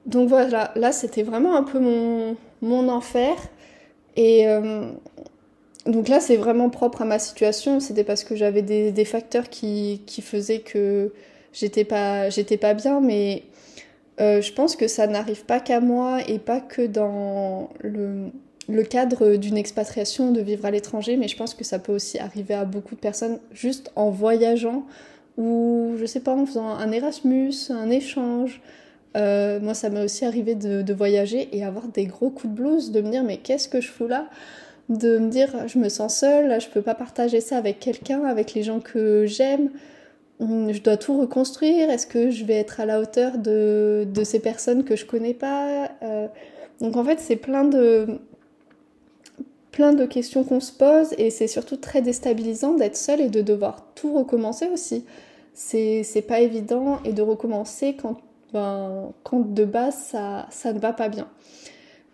Donc 0.06 0.28
voilà 0.28 0.72
là 0.76 0.92
c'était 0.92 1.22
vraiment 1.22 1.56
un 1.56 1.62
peu 1.62 1.78
mon, 1.78 2.36
mon 2.62 2.88
enfer. 2.88 3.36
Et 4.16 4.46
donc 5.86 6.06
là 6.06 6.20
c'est 6.20 6.36
vraiment 6.36 6.70
propre 6.70 7.02
à 7.02 7.04
ma 7.04 7.18
situation. 7.18 7.80
C'était 7.80 8.04
parce 8.04 8.22
que 8.22 8.36
j'avais 8.36 8.62
des, 8.62 8.92
des 8.92 9.04
facteurs 9.04 9.48
qui, 9.48 10.02
qui 10.06 10.22
faisaient 10.22 10.60
que 10.60 11.10
j'étais 11.54 11.84
pas, 11.84 12.74
bien, 12.74 13.00
mais 13.00 13.44
euh, 14.20 14.42
je 14.42 14.52
pense 14.52 14.76
que 14.76 14.88
ça 14.88 15.06
n'arrive 15.06 15.44
pas 15.44 15.60
qu'à 15.60 15.80
moi 15.80 16.18
et 16.28 16.38
pas 16.38 16.60
que 16.60 16.82
dans 16.86 17.70
le, 17.80 18.82
cadre 18.82 19.36
d'une 19.36 19.56
expatriation, 19.56 20.32
de 20.32 20.40
vivre 20.40 20.66
à 20.66 20.70
l'étranger, 20.70 21.16
mais 21.16 21.28
je 21.28 21.36
pense 21.36 21.54
que 21.54 21.64
ça 21.64 21.78
peut 21.78 21.92
aussi 21.92 22.18
arriver 22.18 22.54
à 22.54 22.64
beaucoup 22.64 22.94
de 22.94 23.00
personnes 23.00 23.38
juste 23.52 23.90
en 23.96 24.10
voyageant 24.10 24.84
ou, 25.36 25.94
je 25.98 26.06
sais 26.06 26.20
pas, 26.20 26.34
en 26.34 26.46
faisant 26.46 26.68
un 26.68 26.92
Erasmus, 26.92 27.54
un 27.70 27.90
échange. 27.90 28.60
Euh, 29.16 29.60
moi, 29.60 29.74
ça 29.74 29.90
m'est 29.90 30.04
aussi 30.04 30.24
arrivé 30.24 30.54
de, 30.54 30.92
voyager 30.92 31.48
et 31.56 31.64
avoir 31.64 31.88
des 31.88 32.06
gros 32.06 32.30
coups 32.30 32.52
de 32.52 32.60
blues, 32.60 32.90
de 32.90 33.00
me 33.00 33.10
dire 33.10 33.22
mais 33.22 33.36
qu'est-ce 33.38 33.68
que 33.68 33.80
je 33.80 33.88
fous 33.88 34.08
là? 34.08 34.28
De 34.88 35.18
me 35.18 35.30
dire 35.30 35.66
je 35.66 35.78
me 35.78 35.88
sens 35.88 36.18
seule, 36.18 36.60
je 36.60 36.68
peux 36.68 36.82
pas 36.82 36.94
partager 36.94 37.40
ça 37.40 37.56
avec 37.56 37.78
quelqu'un, 37.78 38.24
avec 38.24 38.54
les 38.54 38.62
gens 38.62 38.80
que 38.80 39.24
j'aime. 39.26 39.70
Hum, 40.40 40.72
je 40.72 40.82
dois 40.82 40.96
tout 40.96 41.18
reconstruire 41.18 41.90
Est-ce 41.90 42.06
que 42.06 42.30
je 42.30 42.44
vais 42.44 42.54
être 42.54 42.80
à 42.80 42.86
la 42.86 43.00
hauteur 43.00 43.38
de, 43.38 44.06
de 44.12 44.24
ces 44.24 44.40
personnes 44.40 44.84
que 44.84 44.96
je 44.96 45.06
connais 45.06 45.34
pas 45.34 45.90
euh, 46.02 46.26
Donc 46.80 46.96
en 46.96 47.04
fait, 47.04 47.20
c'est 47.20 47.36
plein 47.36 47.64
de, 47.64 48.18
plein 49.74 49.92
de 49.92 50.06
questions 50.06 50.44
qu'on 50.44 50.60
se 50.60 50.72
pose 50.72 51.14
et 51.18 51.30
c'est 51.30 51.48
surtout 51.48 51.76
très 51.76 52.00
déstabilisant 52.00 52.74
d'être 52.74 52.96
seul 52.96 53.20
et 53.20 53.28
de 53.28 53.42
devoir 53.42 53.86
tout 53.94 54.12
recommencer 54.12 54.68
aussi. 54.72 55.04
C'est 55.52 56.24
pas 56.26 56.40
évident 56.40 57.00
et 57.04 57.12
de 57.12 57.22
recommencer 57.22 57.96
quand, 58.00 58.18
ben, 58.52 59.12
quand 59.24 59.40
de 59.40 59.64
base 59.64 59.96
ça, 59.96 60.46
ça 60.50 60.72
ne 60.72 60.78
va 60.78 60.92
pas 60.92 61.08
bien. 61.08 61.28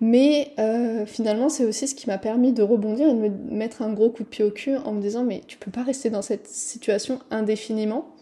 Mais 0.00 0.52
euh, 0.58 1.04
finalement, 1.04 1.50
c'est 1.50 1.66
aussi 1.66 1.86
ce 1.86 1.94
qui 1.94 2.06
m'a 2.06 2.16
permis 2.16 2.52
de 2.52 2.62
rebondir 2.62 3.08
et 3.08 3.12
de 3.12 3.18
me 3.18 3.28
mettre 3.28 3.82
un 3.82 3.92
gros 3.92 4.08
coup 4.08 4.22
de 4.22 4.28
pied 4.28 4.44
au 4.44 4.50
cul 4.50 4.76
en 4.76 4.92
me 4.92 5.00
disant 5.02 5.24
mais 5.24 5.42
tu 5.46 5.58
peux 5.58 5.70
pas 5.70 5.82
rester 5.82 6.08
dans 6.08 6.22
cette 6.22 6.46
situation 6.46 7.20
indéfiniment 7.30 8.14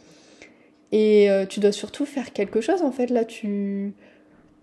et 0.90 1.30
euh, 1.30 1.46
tu 1.46 1.60
dois 1.60 1.70
surtout 1.70 2.04
faire 2.04 2.32
quelque 2.32 2.60
chose 2.60 2.82
en 2.82 2.90
fait 2.90 3.10
là 3.10 3.24
tu 3.24 3.94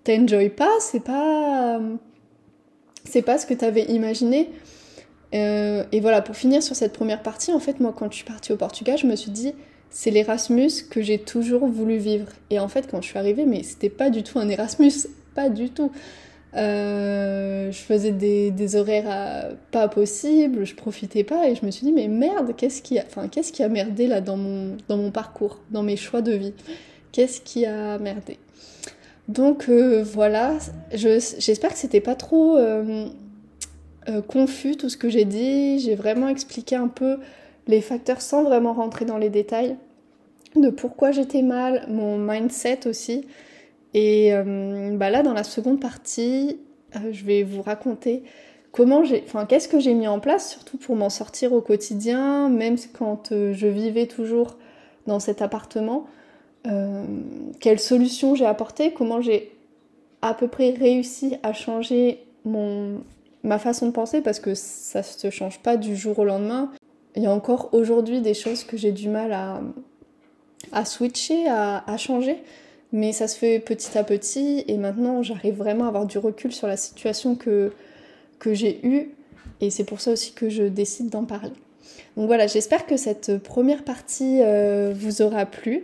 t'enjoy 0.04 0.49
pas, 0.49 0.71
c'est 0.82 1.04
pas 1.04 1.80
c'est 3.06 3.21
pas 3.21 3.38
ce 3.38 3.45
que 3.45 3.54
tu 3.54 3.63
avais 3.63 3.84
imaginé. 3.84 4.49
Euh, 5.34 5.84
et 5.91 5.99
voilà, 5.99 6.21
pour 6.21 6.36
finir 6.36 6.62
sur 6.62 6.75
cette 6.75 6.93
première 6.93 7.21
partie, 7.21 7.51
en 7.51 7.60
fait, 7.60 7.80
moi, 7.80 7.93
quand 7.95 8.12
je 8.12 8.17
suis 8.17 8.25
partie 8.25 8.51
au 8.51 8.58
Portugal, 8.58 8.97
je 8.97 9.06
me 9.06 9.15
suis 9.15 9.32
dit, 9.32 9.54
c'est 9.89 10.12
l'Erasmus 10.12 10.71
que 10.89 11.01
j'ai 11.01 11.19
toujours 11.19 11.67
voulu 11.67 11.97
vivre. 11.97 12.28
Et 12.49 12.60
en 12.60 12.67
fait, 12.67 12.89
quand 12.89 13.01
je 13.01 13.08
suis 13.08 13.19
arrivée, 13.19 13.45
mais 13.45 13.63
c'était 13.63 13.89
pas 13.89 14.10
du 14.10 14.23
tout 14.23 14.39
un 14.39 14.49
Erasmus, 14.49 14.93
pas 15.34 15.49
du 15.49 15.69
tout. 15.69 15.91
Euh, 16.55 17.69
je 17.69 17.77
faisais 17.77 18.11
des, 18.11 18.75
horaires 18.75 19.05
euh, 19.07 19.53
pas 19.71 19.89
possibles, 19.89 20.65
je 20.65 20.73
profitais 20.73 21.25
pas 21.25 21.49
et 21.49 21.55
je 21.55 21.65
me 21.65 21.71
suis 21.71 21.85
dit 21.85 21.91
mais 21.91 22.07
merde, 22.07 22.53
qu'est-ce 22.55 22.81
qui 22.81 22.97
a, 22.97 23.03
enfin, 23.05 23.27
qu'est-ce 23.27 23.51
qui 23.51 23.61
a 23.61 23.67
merdé 23.67 24.07
là 24.07 24.21
dans 24.21 24.37
mon, 24.37 25.11
parcours, 25.11 25.59
dans 25.71 25.83
mes 25.83 25.97
choix 25.97 26.21
de 26.21 26.31
vie? 26.31 26.53
Qu'est-ce 27.11 27.41
qui 27.41 27.65
a 27.65 27.97
merdé? 27.97 28.37
Donc 29.27 29.67
euh, 29.67 30.03
voilà, 30.03 30.53
j'espère 30.93 31.73
que 31.73 31.77
c'était 31.77 32.01
pas 32.01 32.15
trop 32.15 32.57
confus 34.27 34.77
tout 34.77 34.87
ce 34.89 34.97
que 34.97 35.09
j'ai 35.09 35.25
dit. 35.25 35.79
J'ai 35.79 35.95
vraiment 35.95 36.29
expliqué 36.29 36.75
un 36.75 36.87
peu 36.87 37.17
les 37.67 37.81
facteurs 37.81 38.21
sans 38.21 38.43
vraiment 38.43 38.73
rentrer 38.73 39.03
dans 39.03 39.17
les 39.17 39.29
détails 39.29 39.75
de 40.55 40.69
pourquoi 40.69 41.11
j'étais 41.11 41.41
mal, 41.41 41.85
mon 41.89 42.17
mindset 42.17 42.87
aussi. 42.87 43.25
Et 43.97 44.34
euh, 44.34 44.91
bah 44.97 45.10
là, 45.10 45.23
dans 45.23 45.31
la 45.31 45.45
seconde 45.45 45.79
partie, 45.79 46.60
euh, 46.97 47.13
je 47.13 47.23
vais 47.23 47.43
vous 47.43 47.62
raconter 47.62 48.23
comment 48.73 49.05
j'ai, 49.05 49.23
enfin, 49.25 49.45
qu'est-ce 49.45 49.69
que 49.69 49.79
j'ai 49.79 49.93
mis 49.93 50.05
en 50.05 50.19
place, 50.19 50.51
surtout 50.51 50.77
pour 50.77 50.97
m'en 50.97 51.10
sortir 51.10 51.53
au 51.53 51.62
quotidien, 51.62 52.49
même 52.49 52.75
quand 52.91 53.31
euh, 53.31 53.53
je 53.53 53.67
vivais 53.67 54.05
toujours 54.05 54.58
dans 55.08 55.21
cet 55.21 55.41
appartement. 55.41 56.08
quelles 57.62 57.79
solutions 57.79 58.36
j'ai 58.36 58.45
apportées, 58.45 58.91
comment 58.91 59.21
j'ai 59.21 59.51
à 60.21 60.34
peu 60.34 60.49
près 60.49 60.71
réussi 60.71 61.38
à 61.41 61.53
changer 61.53 62.19
mon, 62.43 63.01
ma 63.43 63.60
façon 63.60 63.86
de 63.86 63.91
penser, 63.91 64.19
parce 64.19 64.41
que 64.41 64.55
ça 64.55 64.99
ne 64.99 65.03
se 65.03 65.29
change 65.29 65.60
pas 65.60 65.77
du 65.77 65.95
jour 65.95 66.19
au 66.19 66.25
lendemain. 66.25 66.71
Il 67.15 67.23
y 67.23 67.27
a 67.27 67.31
encore 67.31 67.69
aujourd'hui 67.71 68.19
des 68.19 68.34
choses 68.34 68.65
que 68.65 68.75
j'ai 68.75 68.91
du 68.91 69.08
mal 69.08 69.31
à, 69.31 69.62
à 70.73 70.84
switcher, 70.84 71.47
à, 71.47 71.89
à 71.89 71.95
changer. 71.95 72.43
Mais 72.95 73.12
ça 73.12 73.27
se 73.27 73.38
fait 73.38 73.60
petit 73.60 73.97
à 73.97 74.05
petit 74.05 74.63
et 74.69 74.77
maintenant 74.77 75.21
j'arrive 75.21 75.55
vraiment 75.55 75.84
à 75.84 75.89
avoir 75.89 76.05
du 76.05 76.17
recul 76.17 76.53
sur 76.53 76.65
la 76.65 76.77
situation 76.77 77.36
que, 77.36 77.73
j'ai 78.45 78.79
eue 78.88 79.10
et 79.60 79.69
c'est 79.69 79.84
pour 79.84 79.99
ça 79.99 80.13
aussi 80.13 80.31
que 80.31 80.47
je 80.47 80.63
décide 80.63 81.10
d'en 81.10 81.25
parler. 81.25 81.51
Donc 82.15 82.27
voilà, 82.27 82.47
j'espère 82.47 82.86
que 82.86 82.95
cette 82.95 83.38
première 83.39 83.84
partie 83.84 84.39
euh, 84.41 84.93
vous 84.95 85.21
aura 85.21 85.45
plu. 85.45 85.84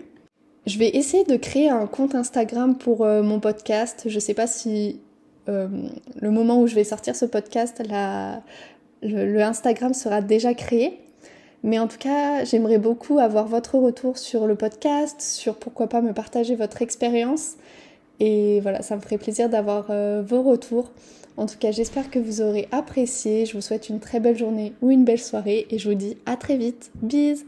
Je 0.66 0.80
vais 0.80 0.88
essayer 0.88 1.26
de 1.26 1.36
créer 1.36 1.68
un 1.68 1.86
compte 1.86 2.16
Instagram 2.16 2.78
pour 2.78 3.04
euh, 3.04 3.24
mon 3.24 3.42
podcast. 3.42 4.04
Je 4.06 4.20
sais 4.20 4.34
pas 4.34 4.48
si 4.48 5.02
euh, 5.50 5.68
le 6.22 6.32
moment 6.32 6.62
où 6.62 6.68
je 6.68 6.76
vais 6.76 6.86
sortir 6.86 7.18
ce 7.18 7.26
podcast, 7.26 7.84
le, 9.02 9.42
Instagram 9.42 9.94
sera 9.94 10.22
déjà 10.22 10.54
créé. 10.54 10.98
Mais 11.64 11.78
en 11.78 11.88
tout 11.88 11.98
cas, 11.98 12.44
j'aimerais 12.44 12.80
beaucoup 12.80 13.20
avoir 13.20 13.48
votre 13.48 13.78
retour 13.78 14.18
sur 14.18 14.48
le 14.48 14.56
podcast, 14.56 15.22
sur 15.22 15.56
pourquoi 15.56 15.88
pas 15.88 16.02
me 16.02 16.14
partager 16.14 16.56
votre 16.56 16.82
expérience. 16.82 17.54
Et 18.20 18.60
voilà, 18.62 18.82
ça 18.82 18.96
me 18.96 19.02
ferait 19.02 19.18
plaisir 19.18 19.50
d'avoir 19.50 19.88
euh, 19.90 20.24
vos 20.26 20.42
retours. 20.42 20.92
En 21.38 21.46
tout 21.46 21.58
cas, 21.60 21.72
j'espère 21.72 22.10
que 22.10 22.20
vous 22.20 22.42
aurez 22.42 22.68
apprécié. 22.72 23.46
Je 23.46 23.54
vous 23.54 23.62
souhaite 23.62 23.90
une 23.90 24.00
très 24.00 24.20
belle 24.20 24.38
journée 24.38 24.74
ou 24.82 24.92
une 24.92 25.06
belle 25.06 25.20
soirée 25.20 25.68
et 25.70 25.80
je 25.80 25.90
vous 25.90 25.96
dis 25.96 26.18
à 26.26 26.36
très 26.36 26.58
vite. 26.58 26.92
Bise 27.02 27.46